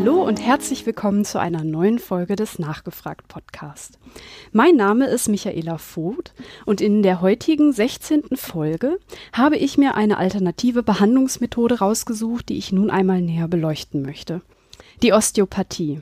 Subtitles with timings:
[0.00, 3.98] Hallo und herzlich willkommen zu einer neuen Folge des Nachgefragt Podcast.
[4.52, 8.36] Mein Name ist Michaela Voth und in der heutigen 16.
[8.36, 9.00] Folge
[9.32, 14.40] habe ich mir eine alternative Behandlungsmethode rausgesucht, die ich nun einmal näher beleuchten möchte.
[15.02, 16.00] Die Osteopathie.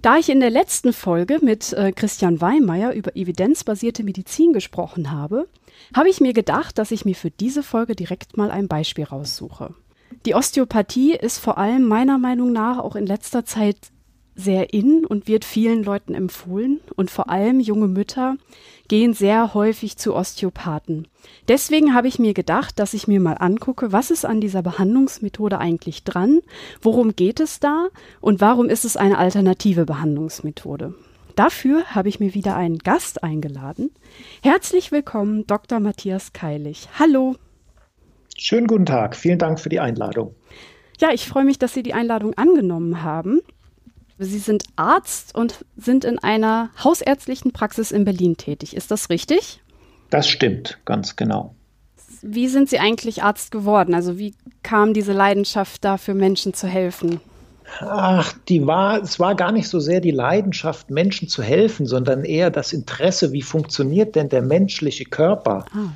[0.00, 5.46] Da ich in der letzten Folge mit äh, Christian Weimeyer über evidenzbasierte Medizin gesprochen habe,
[5.94, 9.74] habe ich mir gedacht, dass ich mir für diese Folge direkt mal ein Beispiel raussuche.
[10.26, 13.76] Die Osteopathie ist vor allem meiner Meinung nach auch in letzter Zeit
[14.36, 16.80] sehr in und wird vielen Leuten empfohlen.
[16.96, 18.36] Und vor allem junge Mütter
[18.88, 21.08] gehen sehr häufig zu Osteopathen.
[21.48, 25.58] Deswegen habe ich mir gedacht, dass ich mir mal angucke, was ist an dieser Behandlungsmethode
[25.58, 26.40] eigentlich dran,
[26.82, 27.88] worum geht es da
[28.20, 30.94] und warum ist es eine alternative Behandlungsmethode.
[31.36, 33.90] Dafür habe ich mir wieder einen Gast eingeladen.
[34.42, 35.80] Herzlich willkommen, Dr.
[35.80, 36.88] Matthias Keilig.
[36.98, 37.36] Hallo.
[38.36, 39.16] Schönen guten Tag.
[39.16, 40.34] Vielen Dank für die Einladung.
[40.98, 43.40] Ja, ich freue mich, dass Sie die Einladung angenommen haben.
[44.18, 48.76] Sie sind Arzt und sind in einer hausärztlichen Praxis in Berlin tätig.
[48.76, 49.60] Ist das richtig?
[50.10, 51.54] Das stimmt, ganz genau.
[52.22, 53.94] Wie sind Sie eigentlich Arzt geworden?
[53.94, 57.20] Also wie kam diese Leidenschaft da für Menschen zu helfen?
[57.80, 62.24] Ach, die war, es war gar nicht so sehr die Leidenschaft, Menschen zu helfen, sondern
[62.24, 65.64] eher das Interesse, wie funktioniert denn der menschliche Körper?
[65.72, 65.90] Ah.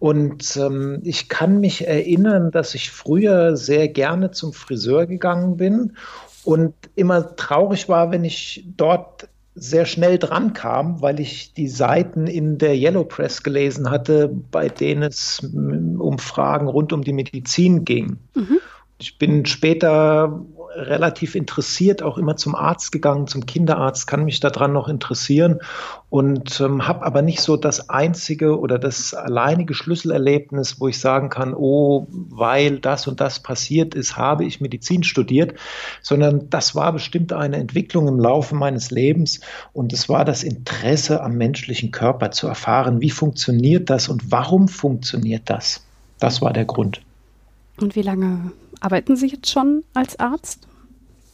[0.00, 5.92] Und ähm, ich kann mich erinnern, dass ich früher sehr gerne zum Friseur gegangen bin
[6.42, 12.26] und immer traurig war, wenn ich dort sehr schnell dran kam, weil ich die Seiten
[12.26, 17.84] in der Yellow Press gelesen hatte, bei denen es um Fragen rund um die Medizin
[17.84, 18.16] ging.
[18.34, 18.58] Mhm.
[18.98, 24.72] Ich bin später relativ interessiert auch immer zum Arzt gegangen, zum Kinderarzt, kann mich daran
[24.72, 25.60] noch interessieren
[26.08, 31.28] und ähm, habe aber nicht so das einzige oder das alleinige Schlüsselerlebnis, wo ich sagen
[31.28, 35.54] kann, oh, weil das und das passiert ist, habe ich Medizin studiert,
[36.02, 39.40] sondern das war bestimmt eine Entwicklung im Laufe meines Lebens
[39.72, 44.68] und es war das Interesse am menschlichen Körper zu erfahren, wie funktioniert das und warum
[44.68, 45.84] funktioniert das.
[46.18, 47.00] Das war der Grund.
[47.80, 50.66] Und wie lange arbeiten Sie jetzt schon als Arzt?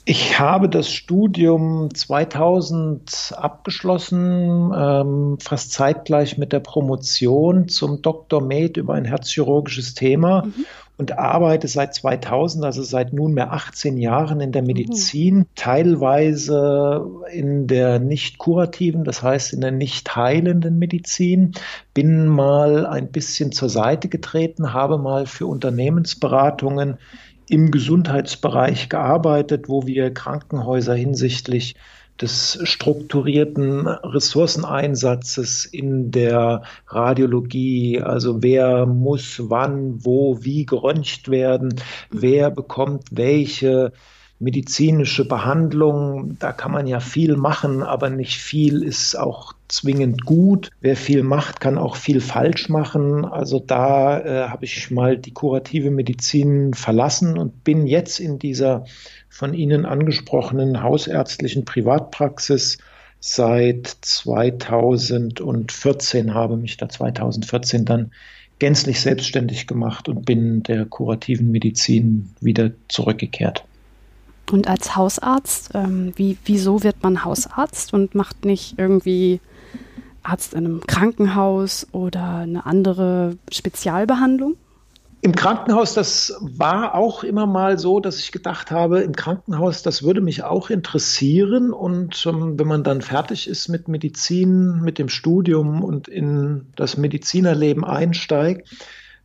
[0.08, 8.40] Ich habe das Studium 2000 abgeschlossen, ähm, fast zeitgleich mit der Promotion zum Dr.
[8.40, 10.64] Med über ein herzchirurgisches Thema mhm.
[10.98, 14.68] Und arbeite seit 2000, also seit nunmehr 18 Jahren in der mhm.
[14.68, 15.46] Medizin, mhm.
[15.54, 21.52] teilweise in der nicht kurativen, das heißt in der nicht heilenden Medizin.
[21.92, 26.98] Bin mal ein bisschen zur Seite getreten, habe mal für Unternehmensberatungen
[27.48, 31.76] im Gesundheitsbereich gearbeitet, wo wir Krankenhäuser hinsichtlich
[32.20, 41.74] des strukturierten Ressourceneinsatzes in der Radiologie, also wer muss wann, wo, wie geröntgt werden,
[42.10, 43.92] wer bekommt welche
[44.38, 50.70] medizinische Behandlung, da kann man ja viel machen, aber nicht viel ist auch zwingend gut.
[50.80, 53.24] Wer viel macht, kann auch viel falsch machen.
[53.24, 58.84] Also da äh, habe ich mal die kurative Medizin verlassen und bin jetzt in dieser
[59.36, 62.78] von Ihnen angesprochenen hausärztlichen Privatpraxis
[63.20, 68.12] seit 2014, habe mich da 2014 dann
[68.58, 73.66] gänzlich selbstständig gemacht und bin der kurativen Medizin wieder zurückgekehrt.
[74.50, 79.40] Und als Hausarzt, ähm, wie, wieso wird man Hausarzt und macht nicht irgendwie
[80.22, 84.56] Arzt in einem Krankenhaus oder eine andere Spezialbehandlung?
[85.26, 90.04] Im Krankenhaus, das war auch immer mal so, dass ich gedacht habe, im Krankenhaus, das
[90.04, 91.72] würde mich auch interessieren.
[91.72, 96.96] Und ähm, wenn man dann fertig ist mit Medizin, mit dem Studium und in das
[96.96, 98.68] Medizinerleben einsteigt,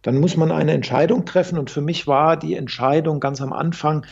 [0.01, 1.57] dann muss man eine Entscheidung treffen.
[1.57, 4.05] Und für mich war die Entscheidung ganz am Anfang,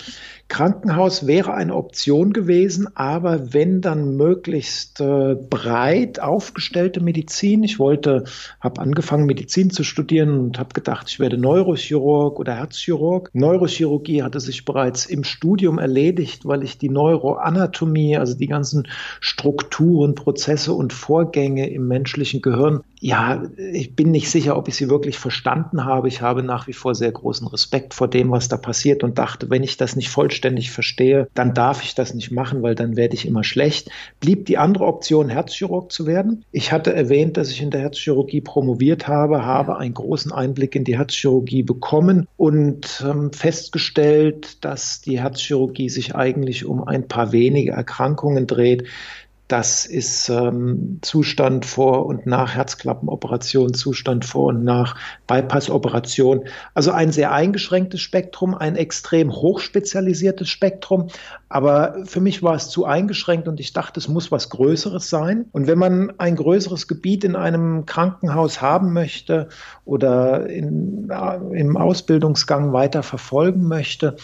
[0.50, 7.64] Krankenhaus wäre eine Option gewesen, aber wenn dann möglichst äh, breit aufgestellte Medizin.
[7.64, 8.24] Ich wollte,
[8.60, 13.30] habe angefangen Medizin zu studieren und habe gedacht, ich werde Neurochirurg oder Herzchirurg.
[13.34, 18.88] Neurochirurgie hatte sich bereits im Studium erledigt, weil ich die Neuroanatomie, also die ganzen
[19.20, 24.90] Strukturen, Prozesse und Vorgänge im menschlichen Gehirn, ja, ich bin nicht sicher, ob ich sie
[24.90, 26.08] wirklich verstanden habe.
[26.08, 29.50] Ich habe nach wie vor sehr großen Respekt vor dem, was da passiert und dachte,
[29.50, 32.96] wenn ich das nicht vollständig vollständig verstehe, dann darf ich das nicht machen, weil dann
[32.96, 33.90] werde ich immer schlecht.
[34.20, 36.46] Blieb die andere Option, Herzchirurg zu werden.
[36.52, 40.84] Ich hatte erwähnt, dass ich in der Herzchirurgie promoviert habe, habe einen großen Einblick in
[40.84, 47.72] die Herzchirurgie bekommen und ähm, festgestellt, dass die Herzchirurgie sich eigentlich um ein paar wenige
[47.72, 48.86] Erkrankungen dreht,
[49.50, 56.46] Das ist ähm, Zustand vor und nach Herzklappenoperation, Zustand vor und nach Bypassoperation.
[56.76, 61.08] Also ein sehr eingeschränktes Spektrum, ein extrem hochspezialisiertes Spektrum.
[61.50, 65.46] Aber für mich war es zu eingeschränkt und ich dachte, es muss was Größeres sein.
[65.52, 69.50] Und wenn man ein größeres Gebiet in einem Krankenhaus haben möchte
[69.84, 74.16] oder in, äh, im Ausbildungsgang weiter verfolgen möchte,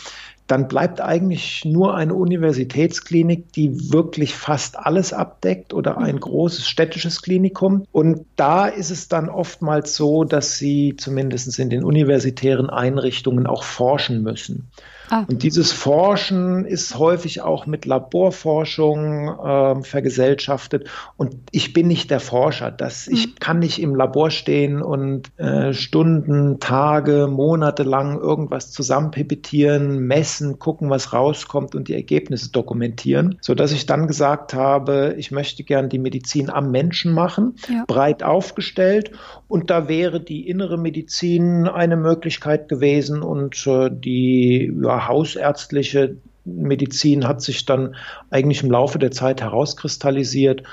[0.48, 7.22] dann bleibt eigentlich nur eine Universitätsklinik, die wirklich fast alles abdeckt oder ein großes städtisches
[7.22, 7.86] Klinikum.
[7.92, 13.64] Und da ist es dann oftmals so, dass sie zumindest in den universitären Einrichtungen auch
[13.64, 14.70] forschen müssen.
[15.10, 15.26] Ah.
[15.28, 20.88] Und dieses Forschen ist häufig auch mit Laborforschung äh, vergesellschaftet.
[21.18, 22.72] Und ich bin nicht der Forscher.
[22.72, 23.14] Das, mhm.
[23.14, 30.60] Ich kann nicht im Labor stehen und äh, Stunden, Tage, Monate lang irgendwas zusammenpipettieren, messen,
[30.60, 33.38] gucken, was rauskommt und die Ergebnisse dokumentieren.
[33.42, 37.84] Sodass ich dann gesagt habe, ich möchte gern die Medizin am Menschen machen, ja.
[37.88, 39.12] breit aufgestellt.
[39.48, 47.28] Und da wäre die innere Medizin eine Möglichkeit gewesen und äh, die ja, hausärztliche Medizin
[47.28, 47.96] hat sich dann
[48.30, 50.64] eigentlich im Laufe der Zeit herauskristallisiert.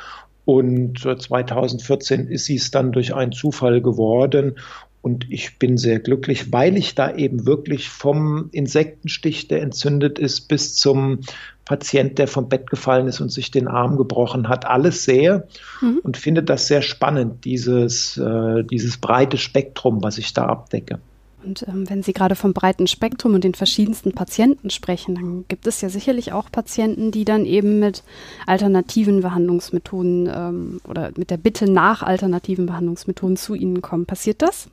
[0.45, 4.57] Und 2014 ist sie es dann durch einen Zufall geworden.
[5.01, 10.43] Und ich bin sehr glücklich, weil ich da eben wirklich vom Insektenstich, der entzündet ist,
[10.43, 11.21] bis zum
[11.65, 15.49] Patient, der vom Bett gefallen ist und sich den Arm gebrochen hat, alles sehe
[15.81, 16.01] mhm.
[16.03, 21.01] und finde das sehr spannend, dieses, äh, dieses breite Spektrum, was ich da abdecke.
[21.45, 25.67] Und ähm, wenn Sie gerade vom breiten Spektrum und den verschiedensten Patienten sprechen, dann gibt
[25.67, 28.03] es ja sicherlich auch Patienten, die dann eben mit
[28.47, 34.07] alternativen Behandlungsmethoden ähm, oder mit der Bitte nach alternativen Behandlungsmethoden zu Ihnen kommen.
[34.07, 34.69] Passiert das?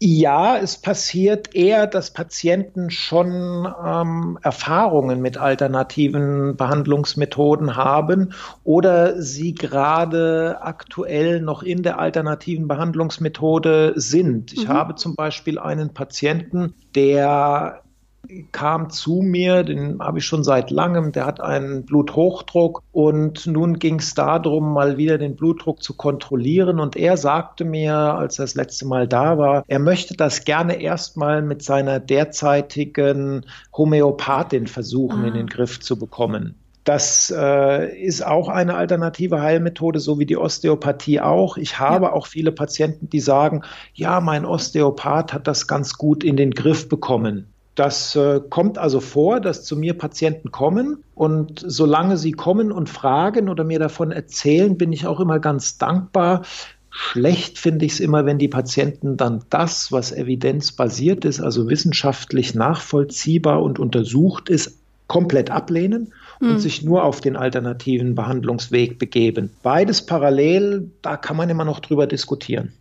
[0.00, 9.54] Ja, es passiert eher, dass Patienten schon ähm, Erfahrungen mit alternativen Behandlungsmethoden haben oder sie
[9.54, 14.52] gerade aktuell noch in der alternativen Behandlungsmethode sind.
[14.52, 14.72] Ich mhm.
[14.72, 17.82] habe zum Beispiel einen Patienten, der
[18.52, 23.78] kam zu mir, den habe ich schon seit langem, der hat einen Bluthochdruck und nun
[23.78, 28.44] ging es darum, mal wieder den Blutdruck zu kontrollieren und er sagte mir, als er
[28.44, 35.24] das letzte Mal da war, er möchte das gerne erstmal mit seiner derzeitigen Homöopathin versuchen,
[35.24, 35.28] ah.
[35.28, 36.54] in den Griff zu bekommen.
[36.84, 41.58] Das äh, ist auch eine alternative Heilmethode, so wie die Osteopathie auch.
[41.58, 42.12] Ich habe ja.
[42.14, 43.62] auch viele Patienten, die sagen,
[43.92, 47.52] ja, mein Osteopath hat das ganz gut in den Griff bekommen.
[47.78, 52.88] Das äh, kommt also vor, dass zu mir Patienten kommen und solange sie kommen und
[52.88, 56.42] fragen oder mir davon erzählen, bin ich auch immer ganz dankbar.
[56.90, 62.56] Schlecht finde ich es immer, wenn die Patienten dann das, was evidenzbasiert ist, also wissenschaftlich
[62.56, 64.76] nachvollziehbar und untersucht ist,
[65.06, 66.58] komplett ablehnen und mhm.
[66.58, 69.50] sich nur auf den alternativen Behandlungsweg begeben.
[69.62, 72.72] Beides parallel, da kann man immer noch drüber diskutieren.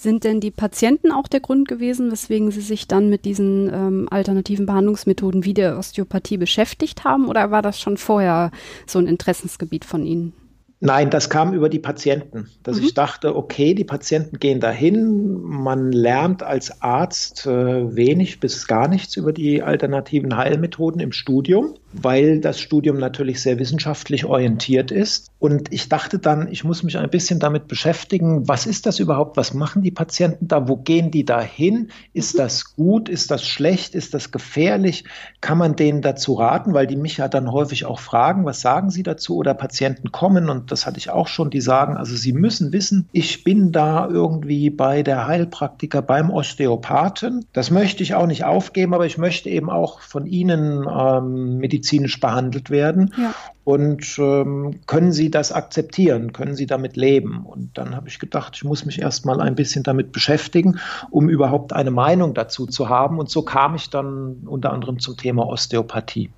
[0.00, 4.08] Sind denn die Patienten auch der Grund gewesen, weswegen sie sich dann mit diesen ähm,
[4.08, 7.26] alternativen Behandlungsmethoden wie der Osteopathie beschäftigt haben?
[7.26, 8.52] Oder war das schon vorher
[8.86, 10.34] so ein Interessensgebiet von Ihnen?
[10.78, 12.84] Nein, das kam über die Patienten, dass mhm.
[12.84, 18.86] ich dachte, okay, die Patienten gehen dahin, man lernt als Arzt äh, wenig bis gar
[18.86, 25.30] nichts über die alternativen Heilmethoden im Studium weil das Studium natürlich sehr wissenschaftlich orientiert ist.
[25.38, 29.36] Und ich dachte dann, ich muss mich ein bisschen damit beschäftigen, was ist das überhaupt,
[29.36, 32.38] was machen die Patienten da, wo gehen die da hin, ist mhm.
[32.38, 35.04] das gut, ist das schlecht, ist das gefährlich,
[35.40, 38.90] kann man denen dazu raten, weil die mich ja dann häufig auch fragen, was sagen
[38.90, 39.36] sie dazu?
[39.36, 43.08] Oder Patienten kommen und das hatte ich auch schon, die sagen, also sie müssen wissen,
[43.12, 47.46] ich bin da irgendwie bei der Heilpraktiker, beim Osteopathen.
[47.52, 51.77] Das möchte ich auch nicht aufgeben, aber ich möchte eben auch von Ihnen ähm, medizinisch
[51.78, 53.14] medizinisch behandelt werden.
[53.16, 53.34] Ja.
[53.64, 56.32] Und ähm, können Sie das akzeptieren?
[56.32, 57.44] Können Sie damit leben?
[57.44, 60.78] Und dann habe ich gedacht, ich muss mich erst mal ein bisschen damit beschäftigen,
[61.10, 63.18] um überhaupt eine Meinung dazu zu haben.
[63.18, 66.30] Und so kam ich dann unter anderem zum Thema Osteopathie.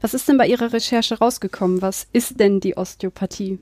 [0.00, 1.82] Was ist denn bei Ihrer Recherche rausgekommen?
[1.82, 3.58] Was ist denn die Osteopathie?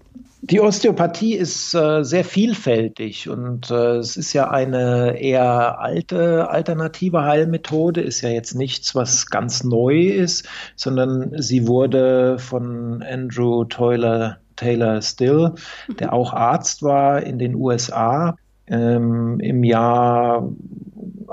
[0.47, 7.23] Die Osteopathie ist äh, sehr vielfältig und äh, es ist ja eine eher alte alternative
[7.23, 14.37] Heilmethode, ist ja jetzt nichts, was ganz neu ist, sondern sie wurde von Andrew Taylor,
[14.57, 15.53] Taylor Still,
[15.99, 20.47] der auch Arzt war in den USA, ähm, im Jahr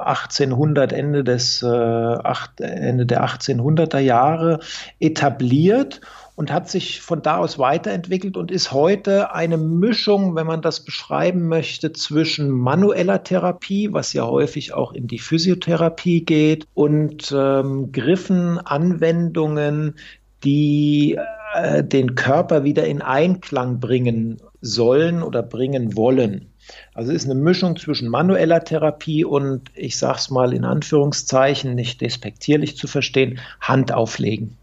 [0.08, 4.60] 1800, Ende, des, äh, acht, Ende der 1800er Jahre
[5.00, 6.02] etabliert
[6.36, 10.80] und hat sich von da aus weiterentwickelt und ist heute eine Mischung, wenn man das
[10.84, 17.92] beschreiben möchte, zwischen manueller Therapie, was ja häufig auch in die Physiotherapie geht, und ähm,
[17.92, 19.96] Griffen, Anwendungen,
[20.44, 21.20] die
[21.54, 26.48] äh, den Körper wieder in Einklang bringen sollen oder bringen wollen.
[26.94, 31.76] Also es ist eine Mischung zwischen manueller Therapie und, ich sage es mal in Anführungszeichen,
[31.76, 34.58] nicht despektierlich zu verstehen, Hand auflegen.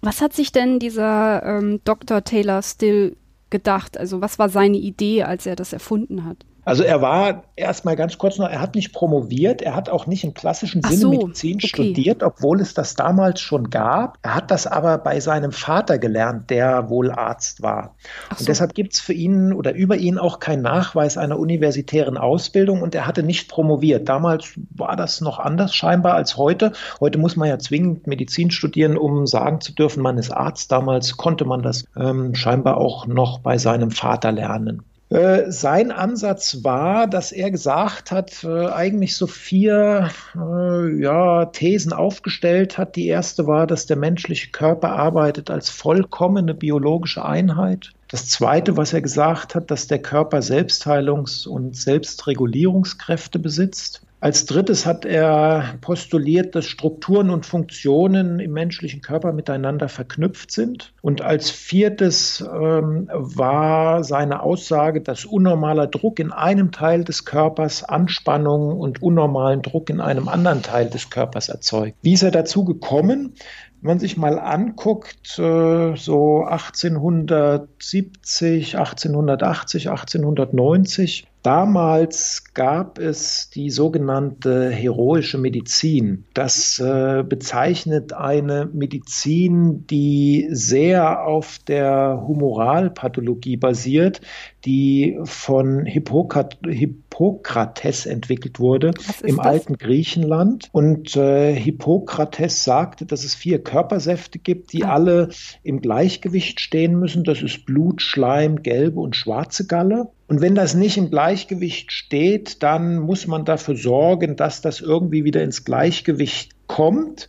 [0.00, 2.24] Was hat sich denn dieser ähm, Dr.
[2.24, 3.16] Taylor Still
[3.50, 3.98] gedacht?
[3.98, 6.38] Also was war seine Idee, als er das erfunden hat?
[6.64, 10.24] Also er war erstmal ganz kurz noch, er hat nicht promoviert, er hat auch nicht
[10.24, 11.66] im klassischen Sinne so, Medizin okay.
[11.66, 14.18] studiert, obwohl es das damals schon gab.
[14.22, 17.94] Er hat das aber bei seinem Vater gelernt, der wohl Arzt war.
[18.30, 18.40] So.
[18.40, 22.82] Und deshalb gibt es für ihn oder über ihn auch keinen Nachweis einer universitären Ausbildung
[22.82, 24.08] und er hatte nicht promoviert.
[24.08, 26.72] Damals war das noch anders scheinbar als heute.
[27.00, 30.70] Heute muss man ja zwingend Medizin studieren, um sagen zu dürfen, man ist Arzt.
[30.72, 34.82] Damals konnte man das ähm, scheinbar auch noch bei seinem Vater lernen.
[35.10, 41.92] Äh, sein Ansatz war, dass er gesagt hat, äh, eigentlich so vier äh, ja, Thesen
[41.92, 42.94] aufgestellt hat.
[42.94, 47.90] Die erste war, dass der menschliche Körper arbeitet als vollkommene biologische Einheit.
[48.06, 54.02] Das Zweite, was er gesagt hat, dass der Körper Selbstheilungs- und Selbstregulierungskräfte besitzt.
[54.22, 60.92] Als drittes hat er postuliert, dass Strukturen und Funktionen im menschlichen Körper miteinander verknüpft sind.
[61.00, 67.82] Und als viertes ähm, war seine Aussage, dass unnormaler Druck in einem Teil des Körpers
[67.82, 71.96] Anspannung und unnormalen Druck in einem anderen Teil des Körpers erzeugt.
[72.02, 73.32] Wie ist er dazu gekommen?
[73.80, 84.68] Wenn man sich mal anguckt, äh, so 1870, 1880, 1890, Damals gab es die sogenannte
[84.68, 86.26] heroische Medizin.
[86.34, 94.20] Das äh, bezeichnet eine Medizin, die sehr auf der Humoralpathologie basiert,
[94.64, 99.46] die von Hippokrat Hippokrates entwickelt wurde im das?
[99.46, 100.68] alten Griechenland.
[100.72, 104.94] Und äh, Hippokrates sagte, dass es vier Körpersäfte gibt, die ah.
[104.94, 105.28] alle
[105.62, 107.24] im Gleichgewicht stehen müssen.
[107.24, 110.08] Das ist Blut, Schleim, gelbe und schwarze Galle.
[110.28, 115.24] Und wenn das nicht im Gleichgewicht steht, dann muss man dafür sorgen, dass das irgendwie
[115.24, 117.28] wieder ins Gleichgewicht kommt.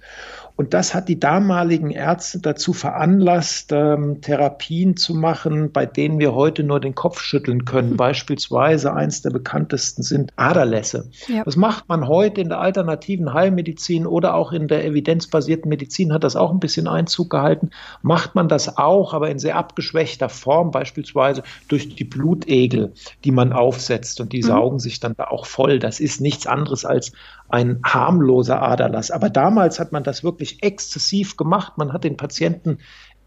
[0.62, 6.36] Und das hat die damaligen Ärzte dazu veranlasst, ähm, Therapien zu machen, bei denen wir
[6.36, 7.98] heute nur den Kopf schütteln können.
[7.98, 11.10] Beispielsweise eins der bekanntesten sind Aderlässe.
[11.28, 11.44] Ja.
[11.46, 16.24] Das macht man heute in der alternativen Heilmedizin oder auch in der evidenzbasierten Medizin hat
[16.24, 17.72] das auch ein bisschen Einzug gehalten.
[18.04, 23.52] Macht man das auch, aber in sehr abgeschwächter Form, beispielsweise durch die Blutegel, die man
[23.52, 24.48] aufsetzt und die mhm.
[24.48, 25.80] saugen sich dann da auch voll.
[25.80, 27.14] Das ist nichts anderes als
[27.52, 29.12] ein harmloser Aderlass.
[29.12, 31.78] Aber damals hat man das wirklich exzessiv gemacht.
[31.78, 32.80] Man hat den Patienten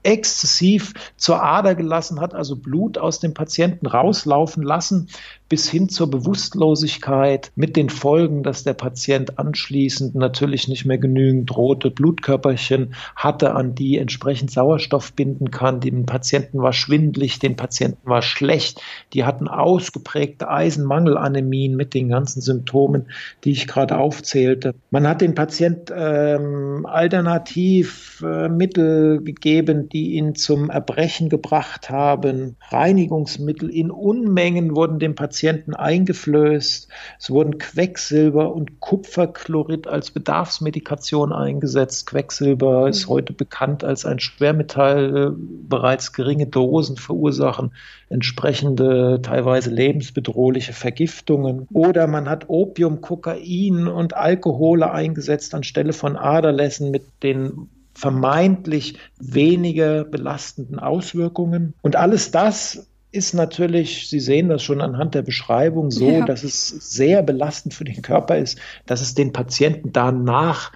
[0.04, 5.08] exzessiv zur Ader gelassen, hat also Blut aus dem Patienten rauslaufen lassen,
[5.48, 11.54] bis hin zur Bewusstlosigkeit mit den Folgen, dass der Patient anschließend natürlich nicht mehr genügend
[11.54, 15.80] rote Blutkörperchen hatte, an die entsprechend Sauerstoff binden kann.
[15.80, 18.80] Den Patienten war schwindlig, den Patienten war schlecht.
[19.12, 23.06] Die hatten ausgeprägte Eisenmangelanämien mit den ganzen Symptomen,
[23.44, 24.74] die ich gerade aufzählte.
[24.90, 32.56] Man hat den Patient ähm, alternativ äh, gegeben, die ihn zum Erbrechen gebracht haben.
[32.70, 36.86] Reinigungsmittel in Unmengen wurden dem Patienten Patienten eingeflößt.
[37.18, 42.06] Es wurden Quecksilber und Kupferchlorid als Bedarfsmedikation eingesetzt.
[42.06, 43.10] Quecksilber ist mhm.
[43.10, 45.34] heute bekannt als ein Schwermetall.
[45.36, 47.72] Bereits geringe Dosen verursachen
[48.08, 51.66] entsprechende, teilweise lebensbedrohliche Vergiftungen.
[51.72, 60.04] Oder man hat Opium, Kokain und Alkohole eingesetzt anstelle von Aderlässen mit den vermeintlich weniger
[60.04, 61.74] belastenden Auswirkungen.
[61.82, 66.24] Und alles das ist natürlich, Sie sehen das schon anhand der Beschreibung so, ja.
[66.24, 70.72] dass es sehr belastend für den Körper ist, dass es den Patienten danach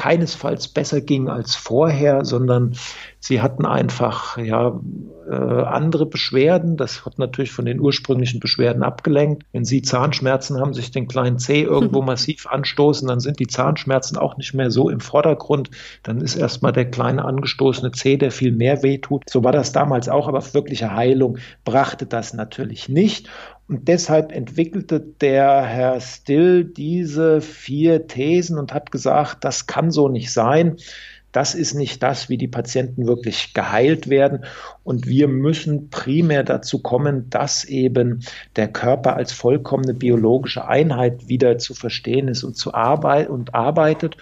[0.00, 2.74] keinesfalls besser ging als vorher, sondern
[3.18, 4.80] sie hatten einfach ja
[5.28, 6.78] äh, andere Beschwerden.
[6.78, 9.42] Das hat natürlich von den ursprünglichen Beschwerden abgelenkt.
[9.52, 14.16] Wenn Sie Zahnschmerzen haben, sich den kleinen Zeh irgendwo massiv anstoßen, dann sind die Zahnschmerzen
[14.16, 15.68] auch nicht mehr so im Vordergrund.
[16.02, 19.24] Dann ist erstmal der kleine angestoßene Zeh, der viel mehr wehtut.
[19.28, 23.28] So war das damals auch, aber wirkliche Heilung brachte das natürlich nicht.
[23.70, 30.08] Und deshalb entwickelte der Herr Still diese vier Thesen und hat gesagt, das kann so
[30.08, 30.76] nicht sein.
[31.30, 34.44] Das ist nicht das, wie die Patienten wirklich geheilt werden.
[34.82, 38.24] Und wir müssen primär dazu kommen, dass eben
[38.56, 44.16] der Körper als vollkommene biologische Einheit wieder zu verstehen ist und zu arbeiten und arbeitet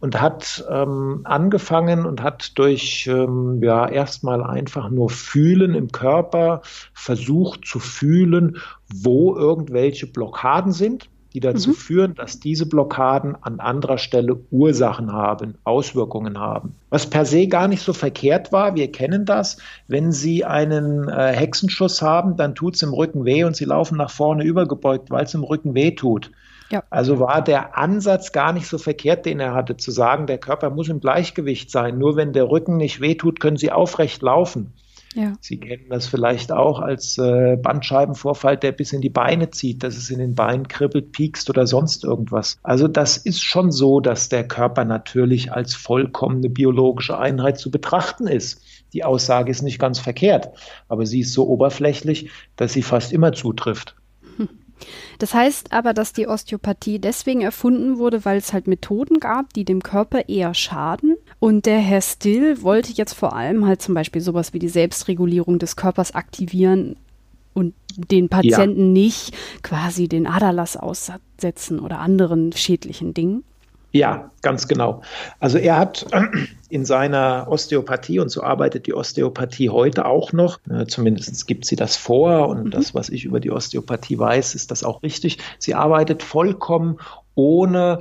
[0.00, 6.62] und hat ähm, angefangen und hat durch ähm, ja erstmal einfach nur fühlen im Körper
[6.94, 8.56] versucht zu fühlen,
[8.92, 11.74] wo irgendwelche Blockaden sind die dazu mhm.
[11.74, 16.74] führen, dass diese Blockaden an anderer Stelle Ursachen haben, Auswirkungen haben.
[16.88, 21.32] Was per se gar nicht so verkehrt war, wir kennen das, wenn Sie einen äh,
[21.32, 25.24] Hexenschuss haben, dann tut es im Rücken weh und Sie laufen nach vorne übergebeugt, weil
[25.24, 26.32] es im Rücken weh tut.
[26.70, 26.84] Ja.
[26.90, 30.70] Also war der Ansatz gar nicht so verkehrt, den er hatte, zu sagen, der Körper
[30.70, 31.98] muss im Gleichgewicht sein.
[31.98, 34.72] Nur wenn der Rücken nicht wehtut, können Sie aufrecht laufen.
[35.14, 35.32] Ja.
[35.40, 39.96] Sie kennen das vielleicht auch als äh, Bandscheibenvorfall, der bis in die Beine zieht, dass
[39.96, 42.58] es in den Beinen kribbelt, piekst oder sonst irgendwas.
[42.62, 48.28] Also das ist schon so, dass der Körper natürlich als vollkommene biologische Einheit zu betrachten
[48.28, 48.62] ist.
[48.92, 50.50] Die Aussage ist nicht ganz verkehrt,
[50.88, 53.96] aber sie ist so oberflächlich, dass sie fast immer zutrifft.
[55.18, 59.64] Das heißt aber, dass die Osteopathie deswegen erfunden wurde, weil es halt Methoden gab, die
[59.64, 61.16] dem Körper eher schaden.
[61.38, 65.58] Und der Herr Still wollte jetzt vor allem halt zum Beispiel sowas wie die Selbstregulierung
[65.58, 66.96] des Körpers aktivieren
[67.54, 69.02] und den Patienten ja.
[69.02, 73.44] nicht quasi den Aderlass aussetzen oder anderen schädlichen Dingen.
[73.92, 75.02] Ja, ganz genau.
[75.40, 76.06] Also er hat
[76.68, 81.76] in seiner Osteopathie, und so arbeitet die Osteopathie heute auch noch, äh, zumindest gibt sie
[81.76, 82.70] das vor, und mhm.
[82.70, 85.38] das, was ich über die Osteopathie weiß, ist das auch richtig.
[85.58, 86.98] Sie arbeitet vollkommen
[87.34, 88.00] ohne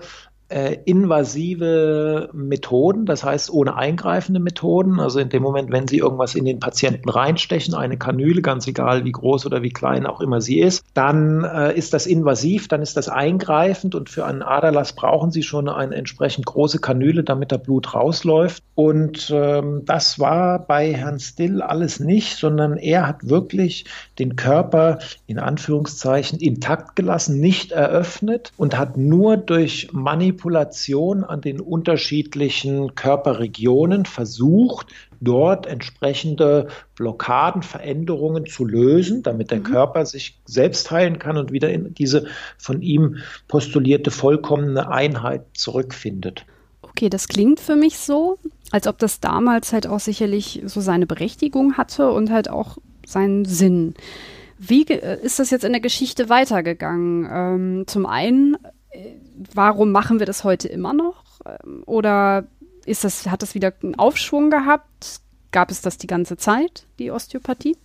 [0.50, 5.00] äh, invasive Methoden, das heißt ohne eingreifende Methoden.
[5.00, 9.06] Also in dem Moment, wenn Sie irgendwas in den Patienten reinstechen, eine Kanüle, ganz egal
[9.06, 12.82] wie groß oder wie klein auch immer sie ist, dann äh, ist das invasiv, dann
[12.82, 17.52] ist das eingreifend und für einen Aderlass brauchen Sie schon eine entsprechend große Kanüle, damit
[17.52, 18.64] der Blut rausläuft.
[18.74, 23.86] Und ähm, das war bei Herrn Still alles nicht, sondern er hat wirklich
[24.18, 31.42] den Körper in Anführungszeichen intakt gelassen, nicht eröffnet und hat nur durch Manipulation Manipulation an
[31.42, 34.88] den unterschiedlichen Körperregionen versucht,
[35.20, 39.64] dort entsprechende Blockaden, Veränderungen zu lösen, damit der mhm.
[39.64, 42.28] Körper sich selbst heilen kann und wieder in diese
[42.58, 43.18] von ihm
[43.50, 46.46] postulierte vollkommene Einheit zurückfindet.
[46.82, 48.38] Okay, das klingt für mich so,
[48.72, 53.44] als ob das damals halt auch sicherlich so seine Berechtigung hatte und halt auch seinen
[53.44, 53.94] Sinn.
[54.58, 57.28] Wie ist das jetzt in der Geschichte weitergegangen?
[57.32, 58.58] Ähm, zum einen
[59.54, 61.24] warum machen wir das heute immer noch?
[61.46, 62.46] Ähm, oder
[62.86, 65.22] ist das, hat das wieder einen Aufschwung gehabt?
[65.52, 67.78] Gab es das die ganze Zeit, die Osteopathie?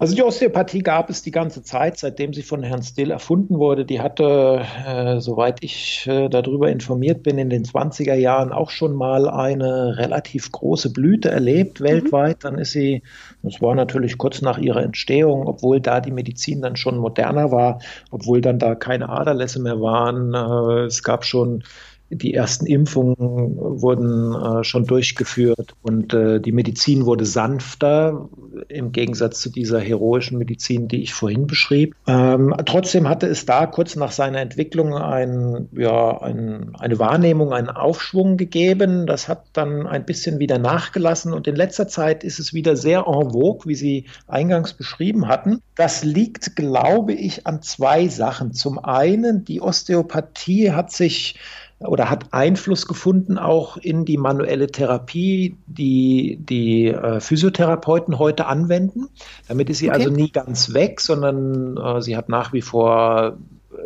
[0.00, 3.84] Also die Osteopathie gab es die ganze Zeit, seitdem sie von Herrn Still erfunden wurde.
[3.84, 8.94] Die hatte, äh, soweit ich äh, darüber informiert bin, in den 20er Jahren auch schon
[8.94, 11.84] mal eine relativ große Blüte erlebt mhm.
[11.84, 12.44] weltweit.
[12.44, 13.02] Dann ist sie,
[13.42, 17.80] das war natürlich kurz nach ihrer Entstehung, obwohl da die Medizin dann schon moderner war,
[18.10, 20.32] obwohl dann da keine Aderlässe mehr waren.
[20.32, 21.62] Äh, es gab schon
[22.10, 23.16] die ersten Impfungen
[23.56, 28.28] wurden äh, schon durchgeführt und äh, die Medizin wurde sanfter
[28.68, 31.94] im Gegensatz zu dieser heroischen Medizin, die ich vorhin beschrieb.
[32.06, 37.68] Ähm, trotzdem hatte es da kurz nach seiner Entwicklung ein, ja, ein, eine Wahrnehmung, einen
[37.68, 39.06] Aufschwung gegeben.
[39.06, 43.06] Das hat dann ein bisschen wieder nachgelassen und in letzter Zeit ist es wieder sehr
[43.06, 45.60] en vogue, wie Sie eingangs beschrieben hatten.
[45.76, 48.52] Das liegt, glaube ich, an zwei Sachen.
[48.52, 51.36] Zum einen, die Osteopathie hat sich
[51.80, 59.08] oder hat Einfluss gefunden auch in die manuelle Therapie, die die äh, Physiotherapeuten heute anwenden.
[59.48, 59.98] Damit ist sie okay.
[59.98, 63.38] also nie ganz weg, sondern äh, sie hat nach wie vor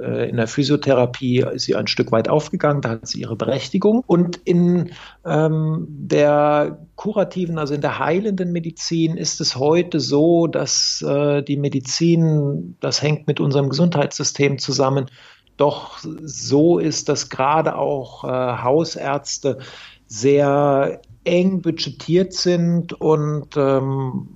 [0.03, 4.03] äh, in der Physiotherapie ist sie ein Stück weit aufgegangen, da hat sie ihre Berechtigung.
[4.07, 4.91] Und in
[5.25, 11.57] ähm, der kurativen, also in der heilenden Medizin ist es heute so, dass äh, die
[11.57, 15.07] Medizin, das hängt mit unserem Gesundheitssystem zusammen,
[15.57, 19.59] doch so ist, dass gerade auch äh, Hausärzte
[20.07, 24.29] sehr eng budgetiert sind und ähm,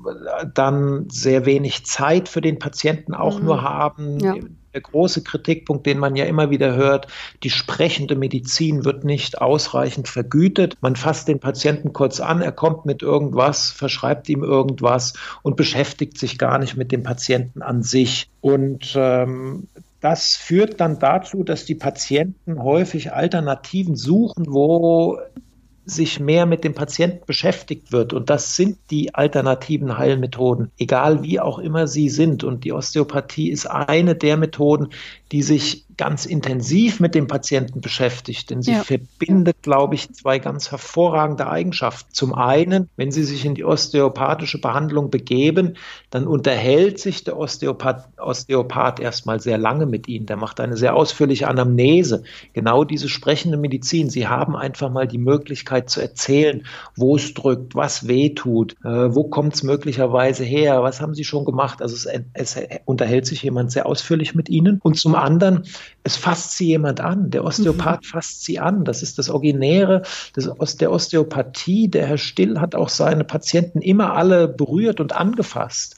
[0.55, 3.44] dann sehr wenig Zeit für den Patienten auch mhm.
[3.46, 4.20] nur haben.
[4.20, 4.35] Ja.
[4.74, 7.09] Der große Kritikpunkt, den man ja immer wieder hört,
[7.42, 10.77] die sprechende Medizin wird nicht ausreichend vergütet.
[10.83, 16.18] Man fasst den Patienten kurz an, er kommt mit irgendwas, verschreibt ihm irgendwas und beschäftigt
[16.18, 18.29] sich gar nicht mit dem Patienten an sich.
[18.42, 19.68] Und ähm,
[20.01, 25.18] das führt dann dazu, dass die Patienten häufig Alternativen suchen, wo
[25.90, 28.12] sich mehr mit dem Patienten beschäftigt wird.
[28.12, 32.44] Und das sind die alternativen Heilmethoden, egal wie auch immer sie sind.
[32.44, 34.88] Und die Osteopathie ist eine der Methoden,
[35.33, 38.83] die sich ganz intensiv mit dem Patienten beschäftigt, denn sie ja.
[38.85, 42.15] verbindet, glaube ich, zwei ganz hervorragende Eigenschaften.
[42.15, 45.77] Zum einen, wenn Sie sich in die osteopathische Behandlung begeben,
[46.11, 50.27] dann unterhält sich der Osteopath, Osteopath erstmal sehr lange mit Ihnen.
[50.27, 52.23] Der macht eine sehr ausführliche Anamnese.
[52.53, 54.09] Genau diese sprechende Medizin.
[54.09, 56.65] Sie haben einfach mal die Möglichkeit zu erzählen,
[56.97, 61.25] wo es drückt, was weh tut, äh, wo kommt es möglicherweise her, was haben Sie
[61.25, 61.83] schon gemacht.
[61.83, 64.79] Also es, es unterhält sich jemand sehr ausführlich mit Ihnen.
[64.83, 65.65] Und zum anderen
[66.05, 67.31] es fasst sie jemand an.
[67.31, 68.07] Der Osteopath mhm.
[68.07, 68.85] fasst sie an.
[68.85, 70.03] Das ist das Originäre
[70.35, 71.88] des, der Osteopathie.
[71.88, 75.96] Der Herr Still hat auch seine Patienten immer alle berührt und angefasst.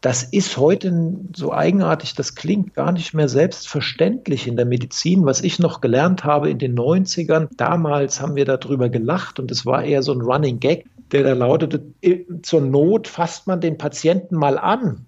[0.00, 5.26] Das ist heute, so eigenartig das klingt, gar nicht mehr selbstverständlich in der Medizin.
[5.26, 9.66] Was ich noch gelernt habe in den 90ern, damals haben wir darüber gelacht und es
[9.66, 11.82] war eher so ein Running Gag, der da lautete,
[12.42, 15.06] zur Not fasst man den Patienten mal an.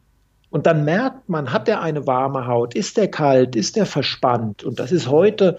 [0.53, 4.63] Und dann merkt man, hat er eine warme Haut, ist er kalt, ist er verspannt.
[4.63, 5.59] Und das ist heute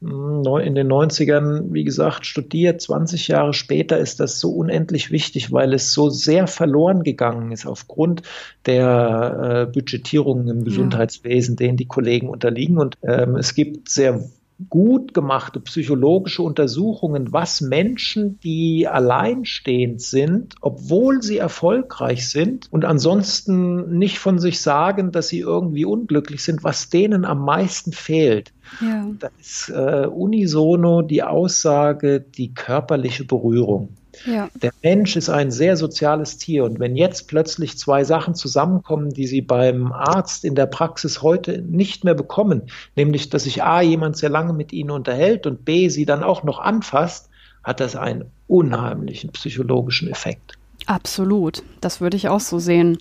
[0.00, 2.80] hm, in den 90ern, wie gesagt, studiert.
[2.80, 7.66] 20 Jahre später ist das so unendlich wichtig, weil es so sehr verloren gegangen ist
[7.66, 8.22] aufgrund
[8.66, 12.78] der äh, Budgetierungen im Gesundheitswesen, denen die Kollegen unterliegen.
[12.78, 14.24] Und ähm, es gibt sehr
[14.68, 23.98] gut gemachte psychologische Untersuchungen, was Menschen, die alleinstehend sind, obwohl sie erfolgreich sind und ansonsten
[23.98, 28.52] nicht von sich sagen, dass sie irgendwie unglücklich sind, was denen am meisten fehlt.
[28.80, 29.06] Ja.
[29.18, 33.90] Das ist äh, unisono die Aussage, die körperliche Berührung.
[34.26, 34.48] Ja.
[34.60, 39.26] Der Mensch ist ein sehr soziales Tier und wenn jetzt plötzlich zwei Sachen zusammenkommen, die
[39.26, 42.62] Sie beim Arzt in der Praxis heute nicht mehr bekommen,
[42.96, 46.42] nämlich dass sich A jemand sehr lange mit Ihnen unterhält und B Sie dann auch
[46.42, 47.30] noch anfasst,
[47.64, 50.58] hat das einen unheimlichen psychologischen Effekt.
[50.86, 52.98] Absolut, das würde ich auch so sehen.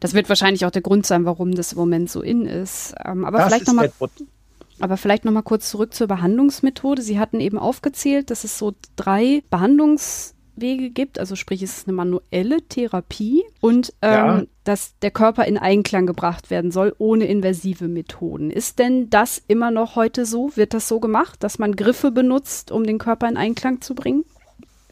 [0.00, 2.94] Das wird wahrscheinlich auch der Grund sein, warum das im Moment so in ist.
[3.04, 3.90] Ähm, aber das vielleicht nochmal.
[4.78, 7.00] Aber vielleicht noch mal kurz zurück zur Behandlungsmethode.
[7.00, 11.88] Sie hatten eben aufgezählt, dass es so drei Behandlungs Wege gibt, also sprich es ist
[11.88, 14.42] eine manuelle Therapie und ähm, ja.
[14.64, 18.50] dass der Körper in Einklang gebracht werden soll ohne invasive Methoden.
[18.50, 20.50] Ist denn das immer noch heute so?
[20.56, 24.24] Wird das so gemacht, dass man Griffe benutzt, um den Körper in Einklang zu bringen?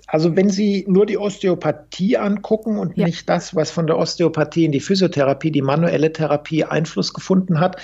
[0.06, 3.06] Also wenn Sie nur die Osteopathie angucken und ja.
[3.06, 7.80] nicht das, was von der Osteopathie in die Physiotherapie, die manuelle Therapie Einfluss gefunden hat,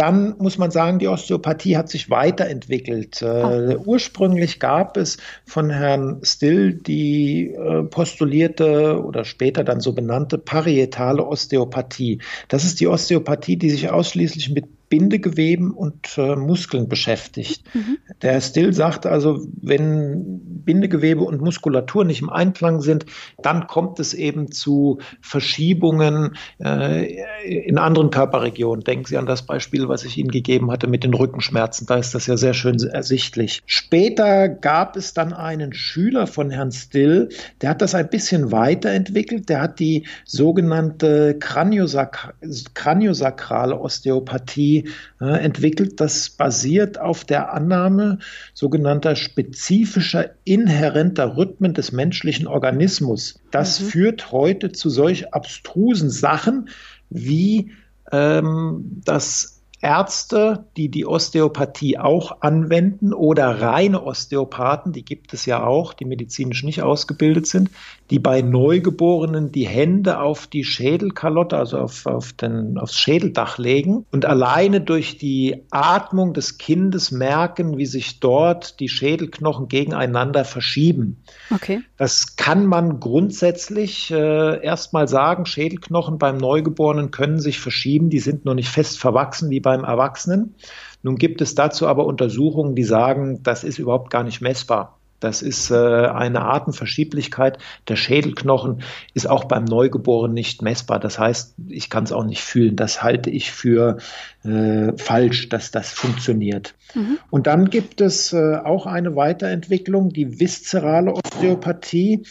[0.00, 3.20] dann muss man sagen, die Osteopathie hat sich weiterentwickelt.
[3.20, 10.38] Äh, ursprünglich gab es von Herrn Still die äh, postulierte oder später dann so benannte
[10.38, 12.20] parietale Osteopathie.
[12.48, 17.62] Das ist die Osteopathie, die sich ausschließlich mit Bindegeweben und äh, Muskeln beschäftigt.
[17.74, 17.98] Mhm.
[18.22, 23.06] Der Still sagt also, wenn Bindegewebe und Muskulatur nicht im Einklang sind,
[23.42, 28.84] dann kommt es eben zu Verschiebungen äh, in anderen Körperregionen.
[28.84, 31.86] Denken Sie an das Beispiel, was ich Ihnen gegeben hatte mit den Rückenschmerzen.
[31.86, 33.62] Da ist das ja sehr schön ersichtlich.
[33.66, 37.28] Später gab es dann einen Schüler von Herrn Still,
[37.60, 39.48] der hat das ein bisschen weiterentwickelt.
[39.48, 42.34] Der hat die sogenannte Kraniosak
[42.74, 44.88] kraniosakrale Osteopathie
[45.20, 46.00] äh, entwickelt.
[46.00, 48.18] Das basiert auf der Annahme
[48.54, 53.40] sogenannter spezifischer inhärenter Rhythmen des menschlichen Organismus.
[53.50, 53.84] Das mhm.
[53.86, 56.68] führt heute zu solch abstrusen Sachen
[57.08, 57.72] wie
[58.12, 65.64] ähm, das Ärzte, die die Osteopathie auch anwenden oder reine Osteopathen, die gibt es ja
[65.64, 67.70] auch, die medizinisch nicht ausgebildet sind,
[68.10, 74.04] die bei Neugeborenen die Hände auf die Schädelkalotte, also auf, auf den, aufs Schädeldach legen
[74.10, 81.22] und alleine durch die Atmung des Kindes merken, wie sich dort die Schädelknochen gegeneinander verschieben.
[81.50, 81.80] Okay.
[81.96, 85.46] Das kann man grundsätzlich äh, erstmal sagen.
[85.46, 89.84] Schädelknochen beim Neugeborenen können sich verschieben, die sind noch nicht fest verwachsen wie bei beim
[89.84, 90.56] Erwachsenen.
[91.04, 94.98] Nun gibt es dazu aber Untersuchungen, die sagen, das ist überhaupt gar nicht messbar.
[95.20, 97.58] Das ist äh, eine Artenverschieblichkeit.
[97.88, 98.82] Der Schädelknochen
[99.14, 100.98] ist auch beim Neugeborenen nicht messbar.
[100.98, 102.74] Das heißt, ich kann es auch nicht fühlen.
[102.74, 103.98] Das halte ich für
[104.44, 106.74] äh, falsch, dass das funktioniert.
[106.94, 107.18] Mhm.
[107.28, 112.24] Und dann gibt es äh, auch eine Weiterentwicklung, die viszerale Osteopathie.